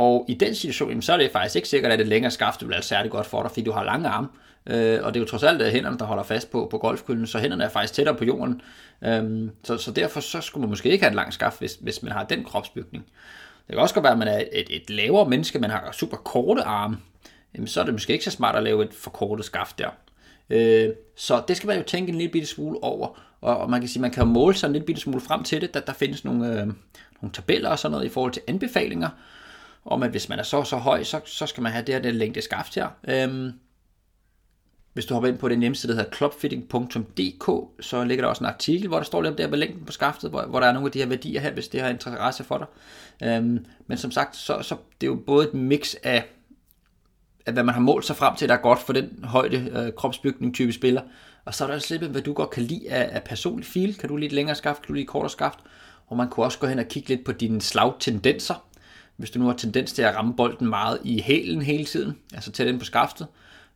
Og 0.00 0.24
i 0.28 0.34
den 0.34 0.54
situation, 0.54 1.02
så 1.02 1.12
er 1.12 1.16
det 1.16 1.30
faktisk 1.30 1.56
ikke 1.56 1.68
sikkert, 1.68 1.92
at 1.92 1.98
det 1.98 2.08
længere 2.08 2.30
skaft 2.30 2.62
vil 2.62 2.70
være 2.70 2.82
særlig 2.82 3.10
godt 3.10 3.26
for 3.26 3.42
dig, 3.42 3.50
fordi 3.50 3.64
du 3.64 3.72
har 3.72 3.84
lange 3.84 4.08
arme. 4.08 4.28
Øh, 4.66 4.98
og 5.02 5.14
det 5.14 5.20
er 5.20 5.24
jo 5.24 5.28
trods 5.28 5.42
alt 5.42 5.72
hænderne, 5.72 5.98
der 5.98 6.04
holder 6.04 6.22
fast 6.22 6.50
på, 6.50 6.68
på 6.70 6.78
golfkøllen, 6.78 7.26
så 7.26 7.38
hænderne 7.38 7.64
er 7.64 7.68
faktisk 7.68 7.94
tættere 7.94 8.16
på 8.16 8.24
jorden. 8.24 8.60
Øh, 9.04 9.50
så, 9.64 9.76
så 9.76 9.90
derfor 9.90 10.20
så 10.20 10.40
skulle 10.40 10.60
man 10.60 10.68
måske 10.70 10.90
ikke 10.90 11.04
have 11.04 11.10
et 11.10 11.16
langt 11.16 11.34
skaft, 11.34 11.58
hvis, 11.58 11.78
hvis 11.80 12.02
man 12.02 12.12
har 12.12 12.24
den 12.24 12.44
kropsbygning. 12.44 13.04
Det 13.66 13.74
kan 13.74 13.78
også 13.78 13.94
godt 13.94 14.02
være, 14.02 14.12
at 14.12 14.18
man 14.18 14.28
er 14.28 14.42
et, 14.52 14.66
et 14.70 14.90
lavere 14.90 15.28
menneske, 15.28 15.58
man 15.58 15.70
har 15.70 15.92
super 15.92 16.16
korte 16.16 16.62
arme. 16.62 16.98
Jamen, 17.54 17.66
så 17.66 17.80
er 17.80 17.84
det 17.84 17.94
måske 17.94 18.12
ikke 18.12 18.24
så 18.24 18.30
smart 18.30 18.56
at 18.56 18.62
lave 18.62 18.84
et 18.84 18.94
forkortet 18.94 19.44
skaft 19.44 19.78
der. 19.78 19.88
Øh, 20.50 20.88
så 21.16 21.42
det 21.48 21.56
skal 21.56 21.66
man 21.66 21.76
jo 21.76 21.82
tænke 21.82 22.10
en 22.10 22.18
lille 22.18 22.32
bitte 22.32 22.48
smule 22.48 22.82
over. 22.82 23.20
Og, 23.40 23.58
og 23.58 23.70
man 23.70 23.80
kan 23.80 23.88
sige, 23.88 24.02
man 24.02 24.10
kan 24.10 24.26
måle 24.26 24.54
sig 24.54 24.66
en 24.66 24.72
lille 24.72 24.86
bitte 24.86 25.00
smule 25.00 25.20
frem 25.20 25.42
til 25.42 25.60
det. 25.60 25.74
Der, 25.74 25.80
der 25.80 25.92
findes 25.92 26.24
nogle, 26.24 26.48
øh, 26.48 26.66
nogle 27.22 27.32
tabeller 27.32 27.70
og 27.70 27.78
sådan 27.78 27.92
noget 27.92 28.06
i 28.06 28.08
forhold 28.08 28.32
til 28.32 28.42
anbefalinger. 28.48 29.08
Om 29.84 30.02
at 30.02 30.10
hvis 30.10 30.28
man 30.28 30.38
er 30.38 30.42
så 30.42 30.64
så 30.64 30.76
høj, 30.76 31.02
så, 31.02 31.20
så 31.24 31.46
skal 31.46 31.62
man 31.62 31.72
have 31.72 31.84
det 31.84 31.94
her 31.94 32.02
den 32.02 32.14
længde 32.14 32.42
skaft 32.42 32.74
her. 32.74 32.88
Øhm, 33.08 33.52
hvis 34.92 35.04
du 35.04 35.14
hopper 35.14 35.28
ind 35.28 35.38
på 35.38 35.48
den 35.48 35.60
hjemmeside, 35.60 35.92
der 35.92 35.98
hedder 35.98 36.16
clubfitting.dk, 36.16 37.50
så 37.80 38.04
ligger 38.04 38.24
der 38.24 38.28
også 38.28 38.44
en 38.44 38.50
artikel, 38.50 38.88
hvor 38.88 38.96
der 38.96 39.04
står 39.04 39.22
lidt 39.22 39.30
om 39.30 39.36
det 39.36 39.44
her 39.44 39.50
med 39.50 39.58
længden 39.58 39.84
på 39.84 39.92
skaftet, 39.92 40.30
hvor, 40.30 40.42
hvor 40.42 40.60
der 40.60 40.66
er 40.66 40.72
nogle 40.72 40.86
af 40.86 40.92
de 40.92 40.98
her 40.98 41.06
værdier 41.06 41.40
her, 41.40 41.52
hvis 41.52 41.68
det 41.68 41.80
har 41.80 41.88
interesse 41.88 42.44
for 42.44 42.58
dig. 42.58 42.66
Øhm, 43.28 43.66
men 43.86 43.98
som 43.98 44.10
sagt, 44.10 44.36
så, 44.36 44.62
så 44.62 44.76
det 45.00 45.06
er 45.06 45.10
jo 45.10 45.22
både 45.26 45.48
et 45.48 45.54
mix 45.54 45.94
af 46.02 46.24
at 47.46 47.52
hvad 47.52 47.62
man 47.62 47.74
har 47.74 47.80
målt 47.80 48.04
sig 48.04 48.16
frem 48.16 48.36
til, 48.36 48.48
der 48.48 48.54
er 48.54 48.58
godt 48.58 48.78
for 48.78 48.92
den 48.92 49.24
højde 49.24 49.70
øh, 49.72 49.92
kropsbygning 49.92 50.54
type 50.54 50.72
spiller. 50.72 51.02
Og 51.44 51.54
så 51.54 51.64
er 51.64 51.68
der 51.68 51.74
også 51.74 51.94
lidt, 51.94 52.10
hvad 52.10 52.22
du 52.22 52.32
godt 52.32 52.50
kan 52.50 52.62
lide 52.62 52.90
af, 52.90 53.16
af 53.16 53.22
personlig 53.22 53.66
feel. 53.66 53.94
Kan 53.94 54.08
du 54.08 54.16
lide 54.16 54.34
længere 54.34 54.56
skaft, 54.56 54.82
kan 54.82 54.88
du 54.88 54.92
lide 54.92 55.06
kortere 55.06 55.30
skaft? 55.30 55.58
Og 56.06 56.16
man 56.16 56.28
kunne 56.28 56.46
også 56.46 56.58
gå 56.58 56.66
hen 56.66 56.78
og 56.78 56.84
kigge 56.84 57.08
lidt 57.08 57.24
på 57.24 57.32
dine 57.32 57.60
slagtendenser. 57.60 58.64
Hvis 59.20 59.30
du 59.30 59.38
nu 59.38 59.46
har 59.46 59.52
tendens 59.52 59.92
til 59.92 60.02
at 60.02 60.14
ramme 60.14 60.36
bolden 60.36 60.68
meget 60.68 60.98
i 61.04 61.22
hælen 61.22 61.62
hele 61.62 61.84
tiden, 61.84 62.16
altså 62.34 62.52
tæt 62.52 62.66
ind 62.66 62.78
på 62.78 62.84
skaftet, 62.84 63.26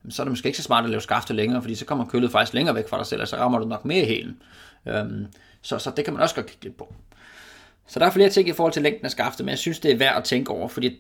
så 0.09 0.23
er 0.23 0.25
det 0.25 0.33
måske 0.33 0.47
ikke 0.47 0.57
så 0.57 0.63
smart 0.63 0.85
at 0.85 0.91
lave 0.91 1.01
skaftet 1.01 1.37
længere, 1.37 1.63
fordi 1.63 1.75
så 1.75 1.85
kommer 1.85 2.05
kølet 2.05 2.31
faktisk 2.31 2.55
længere 2.55 2.75
væk 2.75 2.89
fra 2.89 2.99
dig 2.99 3.07
selv, 3.07 3.23
og 3.23 3.29
så 3.29 3.37
rammer 3.37 3.59
du 3.59 3.65
nok 3.65 3.85
mere 3.85 4.03
i 4.03 4.07
hælen. 4.07 4.43
Øhm, 4.89 5.27
så, 5.63 5.79
så 5.79 5.93
det 5.97 6.05
kan 6.05 6.15
man 6.15 6.23
også 6.23 6.35
godt 6.35 6.47
kigge 6.47 6.65
lidt 6.65 6.77
på. 6.77 6.95
Så 7.87 7.99
der 7.99 8.07
er 8.07 8.11
flere 8.11 8.31
ting 8.31 8.49
i 8.49 8.53
forhold 8.53 8.73
til 8.73 8.83
længden 8.83 9.05
af 9.05 9.11
skaftet, 9.11 9.45
men 9.45 9.51
jeg 9.51 9.59
synes, 9.59 9.79
det 9.81 9.91
er 9.91 9.97
værd 9.97 10.17
at 10.17 10.25
tænke 10.25 10.51
over, 10.51 10.69
fordi 10.69 10.99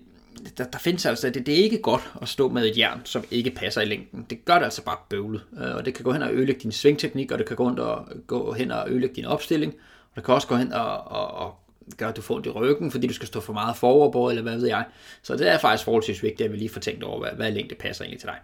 der, 0.58 0.64
der 0.64 0.78
findes 0.78 1.06
altså, 1.06 1.30
det, 1.30 1.46
det 1.46 1.60
er 1.60 1.62
ikke 1.62 1.78
godt 1.78 2.12
at 2.22 2.28
stå 2.28 2.48
med 2.48 2.70
et 2.70 2.78
jern, 2.78 3.00
som 3.04 3.24
ikke 3.30 3.50
passer 3.50 3.80
i 3.80 3.84
længden. 3.84 4.26
Det 4.30 4.44
gør 4.44 4.54
det 4.54 4.64
altså 4.64 4.84
bare 4.84 4.96
bøvlet, 5.08 5.42
øh, 5.60 5.74
og 5.74 5.84
det 5.84 5.94
kan 5.94 6.04
gå 6.04 6.12
hen 6.12 6.22
og 6.22 6.34
ødelægge 6.34 6.60
din 6.60 6.72
svingteknik, 6.72 7.32
og 7.32 7.38
det 7.38 7.46
kan 7.46 7.56
gå, 7.56 7.68
hen 7.68 7.78
og, 7.78 8.08
gå 8.26 8.52
hen 8.52 8.70
og 8.70 8.90
ødelægge 8.90 9.16
din 9.16 9.24
opstilling, 9.24 9.74
og 10.10 10.16
det 10.16 10.24
kan 10.24 10.34
også 10.34 10.48
gå 10.48 10.56
hen 10.56 10.72
og, 10.72 10.98
og, 11.06 11.34
og 11.34 11.63
gør, 11.96 12.08
at 12.08 12.16
du 12.16 12.22
får 12.22 12.38
det 12.38 12.46
i 12.46 12.50
ryggen, 12.50 12.90
fordi 12.90 13.06
du 13.06 13.14
skal 13.14 13.28
stå 13.28 13.40
for 13.40 13.52
meget 13.52 13.76
foroverbord, 13.76 14.30
eller 14.30 14.42
hvad 14.42 14.56
ved 14.56 14.66
jeg. 14.68 14.84
Så 15.22 15.36
det 15.36 15.48
er 15.48 15.58
faktisk 15.58 15.84
forholdsvis 15.84 16.22
vigtigt, 16.22 16.46
at 16.46 16.52
vi 16.52 16.56
lige 16.56 16.68
får 16.68 16.80
tænkt 16.80 17.02
over, 17.02 17.20
hvad, 17.20 17.30
hvad 17.30 17.52
længde 17.52 17.74
passer 17.74 18.04
egentlig 18.04 18.20
til 18.20 18.28
dig. 18.28 18.38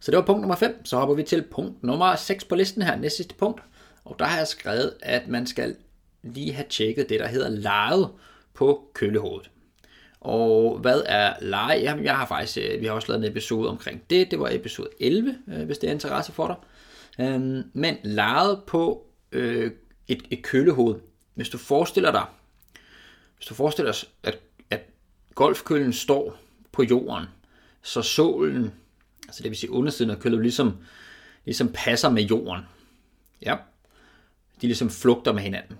Så 0.00 0.10
det 0.10 0.16
var 0.16 0.24
punkt 0.24 0.40
nummer 0.40 0.56
5. 0.56 0.84
Så 0.84 0.96
hopper 0.96 1.14
vi 1.14 1.22
til 1.22 1.42
punkt 1.50 1.82
nummer 1.82 2.16
6 2.16 2.44
på 2.44 2.54
listen 2.54 2.82
her, 2.82 2.96
næste 2.96 3.16
sidste 3.16 3.34
punkt. 3.34 3.62
Og 4.04 4.16
der 4.18 4.24
har 4.24 4.38
jeg 4.38 4.46
skrevet, 4.46 4.94
at 5.02 5.28
man 5.28 5.46
skal 5.46 5.76
lige 6.22 6.52
have 6.52 6.66
tjekket 6.68 7.08
det, 7.08 7.20
der 7.20 7.26
hedder 7.26 7.48
lejet 7.48 8.08
på 8.54 8.90
kølehovedet. 8.94 9.50
Og 10.20 10.78
hvad 10.78 11.02
er 11.06 11.34
leje? 11.40 11.80
Jamen, 11.80 12.04
jeg 12.04 12.16
har 12.16 12.26
faktisk, 12.26 12.58
øh, 12.58 12.80
vi 12.80 12.86
har 12.86 12.92
også 12.92 13.08
lavet 13.08 13.24
en 13.24 13.30
episode 13.30 13.68
omkring 13.68 14.02
det. 14.10 14.30
Det 14.30 14.40
var 14.40 14.48
episode 14.52 14.88
11, 15.00 15.38
øh, 15.48 15.62
hvis 15.66 15.78
det 15.78 15.88
er 15.88 15.92
interesse 15.92 16.32
for 16.32 16.46
dig. 16.46 16.56
Øhm, 17.26 17.62
men 17.72 17.96
lejet 18.04 18.60
på 18.66 19.06
øh, 19.32 19.70
et, 20.08 20.22
et 20.30 20.42
kølehoved. 20.42 20.94
Hvis 21.34 21.48
du 21.48 21.58
forestiller 21.58 22.10
dig, 22.10 22.24
hvis 23.36 23.46
du 23.46 23.54
forestiller 23.54 23.92
dig, 23.92 24.08
at, 24.22 24.38
at 24.70 24.80
golfkøllen 25.34 25.92
står 25.92 26.38
på 26.72 26.82
jorden, 26.82 27.24
så 27.82 28.02
solen, 28.02 28.72
altså 29.28 29.42
det 29.42 29.50
vil 29.50 29.58
sige 29.58 29.70
undersiden 29.70 30.10
af 30.10 30.18
køllen, 30.18 30.42
ligesom, 30.42 30.76
ligesom 31.44 31.70
passer 31.74 32.10
med 32.10 32.22
jorden. 32.22 32.62
Ja, 33.42 33.56
de 34.60 34.66
ligesom 34.66 34.90
flugter 34.90 35.32
med 35.32 35.42
hinanden. 35.42 35.78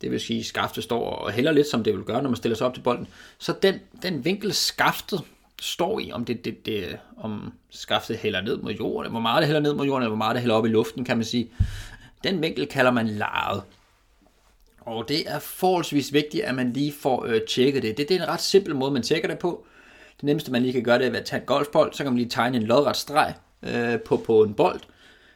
Det 0.00 0.10
vil 0.10 0.20
sige, 0.20 0.40
at 0.40 0.46
skaftet 0.46 0.84
står 0.84 1.10
og 1.10 1.32
hælder 1.32 1.52
lidt, 1.52 1.66
som 1.66 1.84
det 1.84 1.94
vil 1.96 2.04
gøre, 2.04 2.22
når 2.22 2.30
man 2.30 2.36
stiller 2.36 2.56
sig 2.56 2.66
op 2.66 2.74
til 2.74 2.80
bolden. 2.80 3.08
Så 3.38 3.54
den, 3.62 3.80
den 4.02 4.24
vinkel, 4.24 4.52
skaftet 4.52 5.20
står 5.60 6.00
i, 6.00 6.12
om, 6.12 6.24
det, 6.24 6.44
det, 6.44 6.66
det, 6.66 6.98
om 7.16 7.52
skaftet 7.70 8.16
hælder 8.16 8.40
ned 8.40 8.56
mod 8.56 8.72
jorden, 8.72 9.10
hvor 9.10 9.20
meget 9.20 9.40
det 9.40 9.46
hælder 9.46 9.60
ned 9.60 9.74
mod 9.74 9.86
jorden, 9.86 10.02
eller 10.02 10.16
hvor 10.16 10.24
meget 10.24 10.34
det 10.34 10.42
hælder 10.42 10.56
op 10.56 10.66
i 10.66 10.68
luften, 10.68 11.04
kan 11.04 11.16
man 11.16 11.24
sige. 11.24 11.50
Den 12.24 12.42
vinkel 12.42 12.66
kalder 12.66 12.90
man 12.90 13.08
lejet. 13.08 13.62
Og 14.86 15.08
det 15.08 15.30
er 15.30 15.38
forholdsvis 15.38 16.12
vigtigt, 16.12 16.44
at 16.44 16.54
man 16.54 16.72
lige 16.72 16.92
får 16.92 17.24
øh, 17.24 17.40
tjekket 17.48 17.82
det. 17.82 17.96
det. 17.96 18.08
Det 18.08 18.16
er 18.16 18.22
en 18.22 18.28
ret 18.28 18.40
simpel 18.40 18.74
måde, 18.74 18.90
man 18.90 19.02
tjekker 19.02 19.28
det 19.28 19.38
på. 19.38 19.66
Det 20.16 20.24
nemmeste, 20.24 20.52
man 20.52 20.62
lige 20.62 20.72
kan 20.72 20.82
gøre, 20.82 20.98
det 20.98 21.06
er 21.06 21.10
ved 21.10 21.18
at 21.18 21.24
tage 21.24 21.40
en 21.40 21.46
golfbold, 21.46 21.92
så 21.92 22.02
kan 22.02 22.12
man 22.12 22.18
lige 22.18 22.30
tegne 22.30 22.56
en 22.56 22.62
lodret 22.62 22.96
streg 22.96 23.34
øh, 23.62 24.00
på, 24.00 24.16
på 24.16 24.42
en 24.42 24.54
bold. 24.54 24.80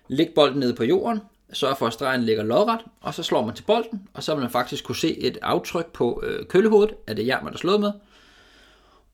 Læg 0.09 0.29
bolden 0.35 0.61
ned 0.61 0.77
på 0.77 0.85
jorden, 0.85 1.21
sørg 1.53 1.79
for, 1.79 1.87
at 1.87 1.93
stregen 1.93 2.23
ligger 2.23 2.43
lodret, 2.43 2.81
og 3.01 3.15
så 3.15 3.23
slår 3.23 3.45
man 3.45 3.55
til 3.55 3.63
bolden, 3.63 4.09
og 4.15 4.23
så 4.23 4.35
vil 4.35 4.43
man 4.43 4.51
faktisk 4.51 4.85
kunne 4.85 4.97
se 4.97 5.19
et 5.19 5.39
aftryk 5.43 5.87
på 5.87 6.23
øh, 6.27 6.47
køllehovedet, 6.47 6.95
af 7.07 7.17
det 7.17 7.27
jern, 7.27 7.45
man 7.45 7.53
har 7.53 7.59
slået 7.59 7.81
med. 7.81 7.93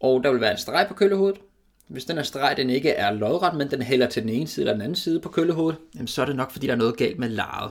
Og 0.00 0.24
der 0.24 0.30
vil 0.30 0.40
være 0.40 0.52
en 0.52 0.58
streg 0.58 0.86
på 0.88 0.94
køllehovedet. 0.94 1.40
Hvis 1.88 2.04
den 2.04 2.16
her 2.16 2.22
streg 2.22 2.56
den 2.56 2.70
ikke 2.70 2.90
er 2.90 3.12
lodret, 3.12 3.56
men 3.56 3.70
den 3.70 3.82
hælder 3.82 4.06
til 4.08 4.22
den 4.22 4.30
ene 4.30 4.46
side 4.46 4.64
eller 4.64 4.72
den 4.72 4.82
anden 4.82 4.96
side 4.96 5.20
på 5.20 5.28
køllehovedet, 5.28 5.78
jamen 5.94 6.08
så 6.08 6.22
er 6.22 6.26
det 6.26 6.36
nok, 6.36 6.50
fordi 6.50 6.66
der 6.66 6.72
er 6.72 6.76
noget 6.76 6.96
galt 6.96 7.18
med 7.18 7.28
laret. 7.28 7.70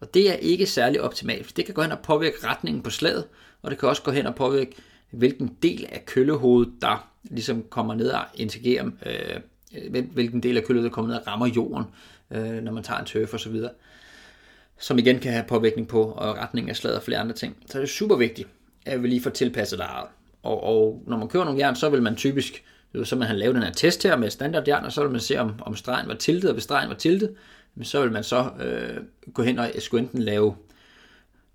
Og 0.00 0.14
det 0.14 0.30
er 0.30 0.34
ikke 0.34 0.66
særlig 0.66 1.00
optimalt, 1.00 1.46
for 1.46 1.52
det 1.52 1.64
kan 1.64 1.74
gå 1.74 1.82
hen 1.82 1.92
og 1.92 1.98
påvirke 1.98 2.36
retningen 2.46 2.82
på 2.82 2.90
slaget, 2.90 3.24
og 3.62 3.70
det 3.70 3.78
kan 3.78 3.88
også 3.88 4.02
gå 4.02 4.10
hen 4.10 4.26
og 4.26 4.34
påvirke, 4.34 4.76
hvilken 5.10 5.56
del 5.62 5.86
af 5.92 6.06
køllehovedet, 6.06 6.72
der 6.82 7.10
ligesom 7.30 7.64
kommer 7.70 7.94
ned 7.94 8.10
og 8.10 8.24
interagerer, 8.34 8.90
øh, 9.06 10.02
hvilken 10.12 10.42
del 10.42 10.56
af 10.56 10.64
køllehovedet, 10.64 10.90
der 10.90 10.94
kommer 10.94 11.10
ned 11.10 11.20
og 11.20 11.26
rammer 11.26 11.46
jorden, 11.46 11.84
øh, 12.30 12.62
når 12.62 12.72
man 12.72 12.82
tager 12.82 13.00
en 13.00 13.06
tøf 13.06 13.34
og 13.34 13.40
så 13.40 13.48
videre 13.48 13.70
som 14.78 14.98
igen 14.98 15.18
kan 15.18 15.32
have 15.32 15.44
påvirkning 15.48 15.88
på 15.88 16.02
og 16.02 16.36
retningen 16.36 16.70
af 16.70 16.76
slaget 16.76 16.96
og 16.96 17.02
flere 17.02 17.18
andre 17.18 17.34
ting. 17.34 17.56
Så 17.66 17.78
det 17.78 17.84
er 17.84 17.88
super 17.88 18.16
vigtigt, 18.16 18.48
at 18.86 19.02
vi 19.02 19.08
lige 19.08 19.22
får 19.22 19.30
tilpasset 19.30 19.78
lejet. 19.78 20.06
Og, 20.42 20.62
og 20.62 21.02
når 21.06 21.16
man 21.16 21.28
kører 21.28 21.44
nogle 21.44 21.60
jern, 21.60 21.76
så 21.76 21.88
vil 21.88 22.02
man 22.02 22.16
typisk, 22.16 22.64
så 23.04 23.16
man 23.16 23.28
har 23.28 23.34
lavet 23.34 23.54
den 23.54 23.62
her 23.62 23.72
test 23.72 24.02
her 24.02 24.16
med 24.16 24.30
standardjern, 24.30 24.84
og 24.84 24.92
så 24.92 25.02
vil 25.02 25.10
man 25.10 25.20
se, 25.20 25.36
om, 25.36 25.54
om 25.60 25.76
stregen 25.76 26.08
var 26.08 26.14
tiltet, 26.14 26.50
og 26.50 26.54
hvis 26.54 26.64
stregen 26.64 26.88
var 26.88 26.94
tiltet, 26.94 27.34
så 27.84 28.02
vil 28.02 28.12
man 28.12 28.24
så 28.24 28.50
øh, 28.60 29.04
gå 29.34 29.42
hen 29.42 29.58
og 29.58 29.70
skulle 29.78 30.02
enten 30.02 30.22
lave, 30.22 30.56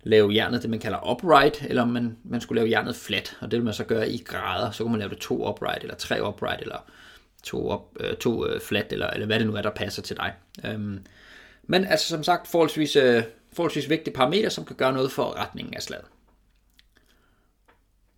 lave 0.02 0.34
jernet, 0.34 0.62
det 0.62 0.70
man 0.70 0.78
kalder 0.78 1.10
upright, 1.10 1.62
eller 1.62 1.84
man, 1.84 2.16
man 2.24 2.40
skulle 2.40 2.60
lave 2.60 2.70
jernet 2.70 2.96
flat, 2.96 3.36
og 3.40 3.50
det 3.50 3.56
vil 3.56 3.64
man 3.64 3.74
så 3.74 3.84
gøre 3.84 4.10
i 4.10 4.18
grader. 4.18 4.70
Så 4.70 4.84
kan 4.84 4.90
man 4.90 4.98
lave 4.98 5.10
det 5.10 5.18
to 5.18 5.48
upright, 5.48 5.82
eller 5.82 5.94
tre 5.94 6.28
upright, 6.28 6.60
eller 6.60 6.78
to, 7.42 7.68
op, 7.68 7.96
øh, 8.00 8.16
to 8.16 8.46
øh, 8.46 8.60
flat, 8.60 8.92
eller, 8.92 9.06
eller 9.06 9.26
hvad 9.26 9.38
det 9.38 9.46
nu 9.46 9.54
er, 9.54 9.62
der 9.62 9.70
passer 9.70 10.02
til 10.02 10.16
dig. 10.16 10.32
Øhm, 10.64 10.98
men 11.62 11.84
altså 11.84 12.08
som 12.08 12.22
sagt, 12.22 12.48
forholdsvis, 12.48 12.96
øh, 12.96 13.22
forholdsvis 13.52 13.88
vigtige 13.88 14.14
parametre, 14.14 14.50
som 14.50 14.64
kan 14.64 14.76
gøre 14.76 14.92
noget 14.92 15.12
for 15.12 15.36
retningen 15.36 15.74
af 15.74 15.82
slaget. 15.82 16.06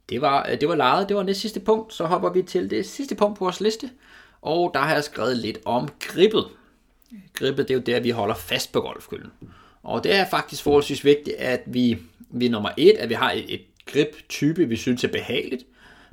Det 0.08 0.20
var, 0.20 0.48
øh, 0.50 0.60
det 0.60 0.68
var 0.68 0.74
lejet, 0.74 1.08
det 1.08 1.16
var 1.16 1.22
det 1.22 1.36
sidste 1.36 1.60
punkt. 1.60 1.94
Så 1.94 2.04
hopper 2.04 2.30
vi 2.30 2.42
til 2.42 2.70
det 2.70 2.86
sidste 2.86 3.14
punkt 3.14 3.38
på 3.38 3.44
vores 3.44 3.60
liste. 3.60 3.90
Og 4.42 4.70
der 4.74 4.80
har 4.80 4.94
jeg 4.94 5.04
skrevet 5.04 5.36
lidt 5.36 5.58
om 5.64 5.88
grippet. 6.00 6.46
Grippet, 7.34 7.68
det 7.68 7.74
er 7.74 7.78
jo 7.78 7.84
der, 7.86 8.00
vi 8.00 8.10
holder 8.10 8.34
fast 8.34 8.72
på 8.72 8.80
golfkøllen. 8.80 9.30
Og 9.82 10.04
det 10.04 10.14
er 10.14 10.26
faktisk 10.30 10.62
forholdsvis 10.62 11.04
vigtigt, 11.04 11.36
at 11.36 11.62
vi, 11.66 11.98
vi 12.30 12.48
nummer 12.48 12.70
et, 12.76 12.92
at 12.98 13.08
vi 13.08 13.14
har 13.14 13.32
et, 13.32 13.54
et 13.54 13.60
grip-type, 13.86 14.68
vi 14.68 14.76
synes 14.76 15.04
er 15.04 15.08
behageligt. 15.08 15.64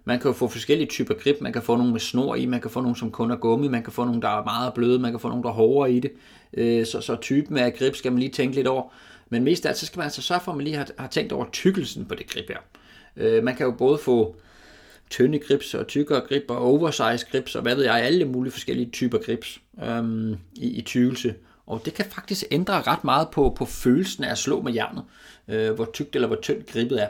Man 0.06 0.20
kan 0.20 0.30
jo 0.30 0.34
få 0.34 0.48
forskellige 0.48 0.88
typer 0.88 1.14
grip. 1.14 1.36
Man 1.42 1.54
kan 1.54 1.62
få 1.62 1.76
nogle 1.76 1.92
med 1.92 2.00
snor 2.00 2.36
i, 2.36 2.46
man 2.46 2.62
kan 2.62 2.72
få 2.72 2.82
nogle, 2.82 2.98
som 2.98 3.12
kun 3.12 3.32
er 3.32 3.36
gummi, 3.36 3.68
man 3.68 3.84
kan 3.84 3.94
få 3.94 4.06
nogle, 4.06 4.22
der 4.22 4.40
er 4.40 4.44
meget 4.44 4.74
bløde, 4.74 5.00
man 5.00 5.12
kan 5.12 5.20
få 5.20 5.28
nogle, 5.28 5.44
der 5.44 5.50
er 5.50 5.54
hårdere 5.54 5.92
i 5.92 6.00
det. 6.00 6.12
Øh, 6.54 6.86
så, 6.86 7.02
så 7.02 7.16
typen 7.16 7.58
af 7.58 7.74
grip 7.74 7.96
skal 7.96 8.12
man 8.12 8.20
lige 8.20 8.32
tænke 8.32 8.56
lidt 8.56 8.68
over. 8.68 8.94
Men 9.30 9.44
mest 9.44 9.66
af 9.66 9.70
alt, 9.70 9.78
så 9.78 9.86
skal 9.86 9.98
man 9.98 10.04
altså 10.04 10.22
sørge 10.22 10.42
for, 10.42 10.52
at 10.52 10.58
man 10.58 10.64
lige 10.64 10.76
har, 10.76 10.88
har 10.98 11.08
tænkt 11.08 11.32
over 11.32 11.46
tykkelsen 11.52 12.06
på 12.06 12.16
det 12.16 12.30
grip 12.30 12.48
her. 12.48 12.58
Øh, 13.18 13.44
man 13.44 13.56
kan 13.56 13.66
jo 13.66 13.72
både 13.72 13.98
få 13.98 14.36
tynde 15.14 15.40
grips 15.40 15.74
og 15.74 15.88
tykkere 15.88 16.22
grip 16.22 16.44
og 16.50 16.58
oversize 16.58 17.26
grips 17.32 17.56
og 17.56 17.62
hvad 17.62 17.76
ved 17.76 17.84
jeg, 17.84 17.96
alle 17.96 18.26
mulige 18.26 18.52
forskellige 18.52 18.90
typer 18.90 19.18
grips 19.18 19.60
øhm, 19.84 20.38
i, 20.56 20.68
i 20.68 20.82
tykkelse. 20.82 21.36
Og 21.68 21.82
det 21.86 21.94
kan 21.94 22.06
faktisk 22.06 22.46
ændre 22.52 22.82
ret 22.82 23.04
meget 23.04 23.28
på, 23.30 23.56
på 23.58 23.66
følelsen 23.66 24.24
af 24.24 24.32
at 24.32 24.38
slå 24.38 24.62
med 24.62 24.74
jernet, 24.74 25.04
øh, 25.48 25.72
hvor 25.72 25.90
tykt 25.94 26.16
eller 26.16 26.28
hvor 26.28 26.40
tyndt 26.42 26.68
gribet 26.68 27.02
er. 27.02 27.08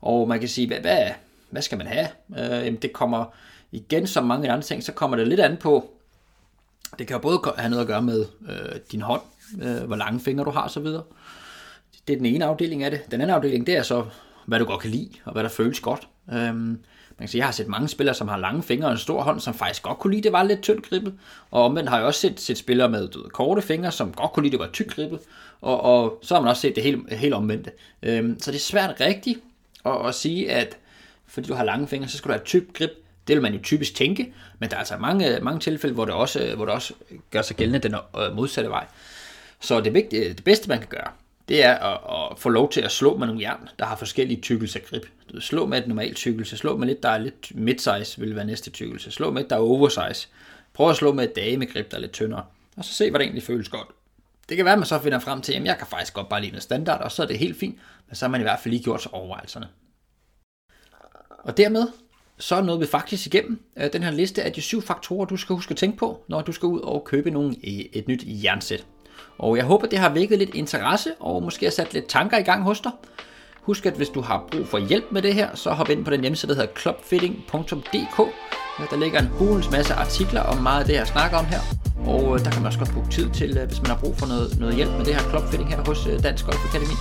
Og 0.00 0.28
man 0.28 0.40
kan 0.40 0.48
sige, 0.48 0.66
hvad, 0.66 0.80
hvad, 0.80 1.10
hvad 1.50 1.62
skal 1.62 1.78
man 1.78 1.86
have? 1.86 2.08
Øh, 2.38 2.72
det 2.82 2.92
kommer 2.92 3.24
igen 3.72 4.06
som 4.06 4.24
mange 4.24 4.50
andre 4.50 4.62
ting, 4.62 4.82
så 4.82 4.92
kommer 4.92 5.16
det 5.16 5.28
lidt 5.28 5.40
an 5.40 5.56
på, 5.56 5.90
det 6.98 7.06
kan 7.06 7.14
jo 7.14 7.20
både 7.20 7.40
have 7.56 7.70
noget 7.70 7.82
at 7.82 7.88
gøre 7.88 8.02
med 8.02 8.26
øh, 8.48 8.80
din 8.92 9.00
hånd, 9.00 9.22
øh, 9.62 9.82
hvor 9.82 9.96
lange 9.96 10.20
fingre 10.20 10.44
du 10.44 10.50
har 10.50 10.64
osv. 10.64 10.84
Det 12.06 12.12
er 12.12 12.16
den 12.16 12.26
ene 12.26 12.44
afdeling 12.44 12.84
af 12.84 12.90
det. 12.90 13.00
Den 13.10 13.20
anden 13.20 13.34
afdeling, 13.34 13.66
det 13.66 13.76
er 13.76 13.82
så, 13.82 14.04
hvad 14.46 14.58
du 14.58 14.64
godt 14.64 14.80
kan 14.80 14.90
lide, 14.90 15.10
og 15.24 15.32
hvad 15.32 15.42
der 15.42 15.48
føles 15.48 15.80
godt. 15.80 16.08
Øhm, 16.32 16.78
man 17.18 17.26
kan 17.26 17.28
sige, 17.28 17.38
jeg 17.38 17.46
har 17.46 17.52
set 17.52 17.68
mange 17.68 17.88
spillere, 17.88 18.14
som 18.14 18.28
har 18.28 18.36
lange 18.36 18.62
fingre 18.62 18.86
og 18.86 18.92
en 18.92 18.98
stor 18.98 19.22
hånd, 19.22 19.40
som 19.40 19.54
faktisk 19.54 19.82
godt 19.82 19.98
kunne 19.98 20.12
lide, 20.12 20.22
det 20.22 20.32
var 20.32 20.42
lidt 20.42 20.62
tyndt 20.62 20.88
gribbet. 20.88 21.14
Og 21.50 21.62
omvendt 21.62 21.88
har 21.88 21.96
jeg 21.96 22.06
også 22.06 22.20
set, 22.20 22.40
set 22.40 22.58
spillere 22.58 22.88
med 22.88 23.08
du 23.08 23.22
ved, 23.22 23.30
korte 23.30 23.62
fingre, 23.62 23.92
som 23.92 24.12
godt 24.12 24.32
kunne 24.32 24.42
lide, 24.42 24.52
det 24.52 24.60
var 24.60 24.70
tykt 24.72 24.94
gribbet. 24.94 25.20
Og, 25.60 25.80
og 25.80 26.18
så 26.22 26.34
har 26.34 26.40
man 26.40 26.50
også 26.50 26.62
set 26.62 26.74
det 26.74 26.82
helt, 26.82 27.12
helt 27.12 27.34
omvendte. 27.34 27.70
Øhm, 28.02 28.40
så 28.40 28.50
det 28.50 28.56
er 28.56 28.60
svært 28.60 29.00
rigtigt 29.00 29.40
at, 29.84 30.06
at 30.06 30.14
sige, 30.14 30.52
at 30.52 30.76
fordi 31.26 31.48
du 31.48 31.54
har 31.54 31.64
lange 31.64 31.88
fingre, 31.88 32.08
så 32.08 32.16
skal 32.18 32.28
du 32.28 32.32
have 32.32 32.44
tykt 32.44 32.74
grip. 32.74 32.90
Det 33.28 33.34
vil 33.34 33.42
man 33.42 33.54
jo 33.54 33.60
typisk 33.62 33.94
tænke, 33.94 34.32
men 34.58 34.70
der 34.70 34.76
er 34.76 34.78
altså 34.78 34.96
mange, 34.96 35.38
mange 35.42 35.60
tilfælde, 35.60 35.94
hvor 35.94 36.04
det, 36.04 36.14
også, 36.14 36.52
hvor 36.56 36.64
det 36.64 36.74
også 36.74 36.94
gør 37.30 37.42
sig 37.42 37.56
gældende 37.56 37.78
den 37.78 37.94
øh, 38.18 38.36
modsatte 38.36 38.70
vej. 38.70 38.86
Så 39.60 39.80
det, 39.80 39.94
vigtige, 39.94 40.28
det 40.28 40.44
bedste, 40.44 40.68
man 40.68 40.78
kan 40.78 40.88
gøre, 40.88 41.10
det 41.48 41.64
er 41.64 41.74
at, 41.74 42.30
at 42.32 42.38
få 42.38 42.48
lov 42.48 42.70
til 42.70 42.80
at 42.80 42.92
slå 42.92 43.16
med 43.16 43.26
nogle 43.26 43.42
jern, 43.42 43.68
der 43.78 43.84
har 43.84 43.96
forskellige 43.96 44.40
tykkelser 44.40 44.80
grip. 44.80 45.06
Du 45.32 45.40
slå 45.40 45.66
med 45.66 45.78
et 45.78 45.88
normalt 45.88 46.16
tykkelse, 46.16 46.56
slå 46.56 46.76
med 46.76 46.86
lidt, 46.86 47.02
der 47.02 47.08
er 47.08 47.18
lidt 47.18 47.54
midsize, 47.54 48.20
vil 48.20 48.36
være 48.36 48.44
næste 48.44 48.70
tykkelse. 48.70 49.10
Slå 49.10 49.30
med 49.30 49.44
et, 49.44 49.50
der 49.50 49.56
er 49.56 49.60
oversize. 49.60 50.28
Prøv 50.72 50.90
at 50.90 50.96
slå 50.96 51.12
med 51.12 51.24
et 51.24 51.36
damegrip, 51.36 51.90
der 51.90 51.96
er 51.96 52.00
lidt 52.00 52.12
tyndere. 52.12 52.44
Og 52.76 52.84
så 52.84 52.94
se, 52.94 53.10
hvad 53.10 53.20
det 53.20 53.24
egentlig 53.24 53.42
føles 53.42 53.68
godt. 53.68 53.88
Det 54.48 54.56
kan 54.56 54.64
være, 54.64 54.72
at 54.72 54.78
man 54.78 54.86
så 54.86 54.98
finder 54.98 55.18
frem 55.18 55.40
til, 55.40 55.52
at 55.52 55.64
jeg 55.64 55.78
kan 55.78 55.86
faktisk 55.86 56.14
godt 56.14 56.28
bare 56.28 56.40
lide 56.40 56.52
noget 56.52 56.62
standard, 56.62 57.00
og 57.00 57.12
så 57.12 57.22
er 57.22 57.26
det 57.26 57.38
helt 57.38 57.58
fint, 57.58 57.78
men 58.08 58.16
så 58.16 58.24
har 58.24 58.30
man 58.30 58.40
i 58.40 58.44
hvert 58.44 58.60
fald 58.60 58.72
lige 58.72 58.84
gjort 58.84 59.02
sig 59.02 59.14
overvejelserne. 59.14 59.68
Og 61.38 61.56
dermed 61.56 61.88
så 62.38 62.54
er 62.54 62.62
noget 62.62 62.80
vi 62.80 62.86
faktisk 62.86 63.26
igennem 63.26 63.62
øh, 63.76 63.92
den 63.92 64.02
her 64.02 64.10
liste 64.10 64.42
af 64.42 64.52
de 64.52 64.62
syv 64.62 64.82
faktorer, 64.82 65.26
du 65.26 65.36
skal 65.36 65.54
huske 65.54 65.72
at 65.72 65.76
tænke 65.76 65.98
på, 65.98 66.24
når 66.28 66.40
du 66.40 66.52
skal 66.52 66.66
ud 66.66 66.80
og 66.80 67.04
købe 67.04 67.30
nogle, 67.30 67.56
øh, 67.64 67.72
et 67.72 68.08
nyt 68.08 68.24
jernsæt. 68.26 68.86
Og 69.38 69.56
jeg 69.56 69.64
håber, 69.64 69.86
det 69.86 69.98
har 69.98 70.08
vækket 70.08 70.38
lidt 70.38 70.54
interesse, 70.54 71.10
og 71.20 71.42
måske 71.42 71.66
har 71.66 71.70
sat 71.70 71.94
lidt 71.94 72.06
tanker 72.06 72.38
i 72.38 72.42
gang 72.42 72.62
hos 72.62 72.80
dig. 72.80 72.92
Husk, 73.62 73.86
at 73.86 73.92
hvis 73.92 74.08
du 74.08 74.20
har 74.20 74.44
brug 74.52 74.66
for 74.66 74.78
hjælp 74.78 75.04
med 75.10 75.22
det 75.22 75.34
her, 75.34 75.48
så 75.54 75.70
hop 75.70 75.90
ind 75.90 76.04
på 76.04 76.10
den 76.10 76.20
hjemmeside, 76.20 76.54
der 76.54 76.60
hedder 76.60 76.80
clubfitting.dk. 76.80 78.18
Der 78.90 78.96
ligger 78.96 79.20
en 79.20 79.26
hulens 79.26 79.70
masse 79.70 79.94
artikler 79.94 80.40
om 80.40 80.62
meget 80.62 80.80
af 80.80 80.86
det, 80.86 80.94
jeg 80.94 81.06
snakker 81.06 81.38
om 81.38 81.44
her. 81.44 81.60
Og 82.06 82.34
øh, 82.34 82.44
der 82.44 82.50
kan 82.50 82.62
man 82.62 82.66
også 82.66 82.78
godt 82.78 82.92
bruge 82.92 83.08
tid 83.10 83.30
til, 83.30 83.58
øh, 83.58 83.66
hvis 83.66 83.82
man 83.82 83.90
har 83.90 83.98
brug 83.98 84.16
for 84.16 84.26
noget, 84.26 84.58
noget 84.60 84.74
hjælp 84.74 84.90
med 84.90 85.04
det 85.04 85.14
her 85.14 85.30
clubfitting 85.30 85.70
her 85.70 85.80
hos 85.86 86.06
øh, 86.06 86.22
Dansk 86.22 86.44
Golf 86.44 86.64
Akademi. 86.68 86.96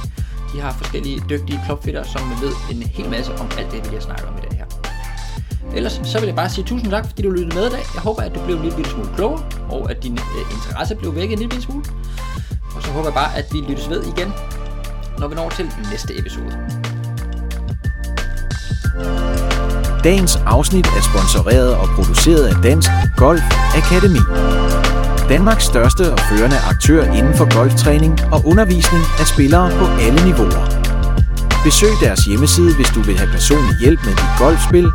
De 0.54 0.62
har 0.62 0.74
forskellige 0.74 1.22
dygtige 1.30 1.60
clubfitter, 1.66 2.04
som 2.04 2.22
ved 2.42 2.54
en 2.72 2.84
hel 2.84 3.10
masse 3.10 3.32
om 3.34 3.48
alt 3.60 3.72
det, 3.72 3.92
vi 3.92 3.96
har 3.96 4.02
snakket 4.02 4.26
om 4.28 4.38
i 4.38 4.42
det 4.50 4.54
her. 4.58 4.66
Ellers 5.76 6.02
så 6.04 6.20
vil 6.20 6.28
jeg 6.28 6.36
bare 6.36 6.50
sige 6.50 6.66
tusind 6.66 6.92
tak, 6.92 7.06
fordi 7.06 7.22
du 7.22 7.30
lyttede 7.30 7.56
med 7.56 7.68
i 7.68 7.70
dag. 7.70 7.84
Jeg 7.96 8.02
håber, 8.02 8.22
at 8.22 8.36
du 8.36 8.46
blev 8.46 8.56
en 8.56 8.64
lille 8.64 8.86
smule 8.86 9.10
klogere, 9.16 9.44
og 9.70 9.92
at 9.92 10.04
din 10.04 10.14
øh, 10.14 10.56
interesse 10.56 10.96
blev 10.96 11.16
vækket 11.16 11.34
en 11.34 11.50
lille 11.50 11.62
smule. 11.62 11.86
Og 12.96 13.04
håber 13.04 13.10
jeg 13.10 13.14
bare, 13.14 13.38
at 13.38 13.46
vi 13.54 13.58
lyttes 13.70 13.90
ved 13.90 14.04
igen, 14.04 14.34
når 15.18 15.28
vi 15.28 15.36
når 15.36 15.50
til 15.50 15.72
næste 15.92 16.20
episode. 16.20 16.52
Dagens 20.04 20.36
afsnit 20.46 20.88
er 20.88 21.02
sponsoreret 21.02 21.76
og 21.76 21.88
produceret 21.96 22.44
af 22.48 22.56
Dansk 22.64 22.90
Golf 23.18 23.44
Akademi. 23.80 24.20
Danmarks 25.30 25.64
største 25.64 26.14
og 26.14 26.20
førende 26.20 26.58
aktør 26.70 27.04
inden 27.04 27.34
for 27.34 27.56
golftræning 27.58 28.14
og 28.34 28.42
undervisning 28.46 29.04
af 29.20 29.28
spillere 29.28 29.70
på 29.80 29.86
alle 30.06 30.20
niveauer. 30.26 30.66
Besøg 31.64 31.94
deres 32.02 32.20
hjemmeside, 32.20 32.76
hvis 32.76 32.90
du 32.96 33.02
vil 33.02 33.18
have 33.18 33.32
personlig 33.32 33.76
hjælp 33.82 34.00
med 34.06 34.14
dit 34.22 34.32
golfspil, 34.40 34.88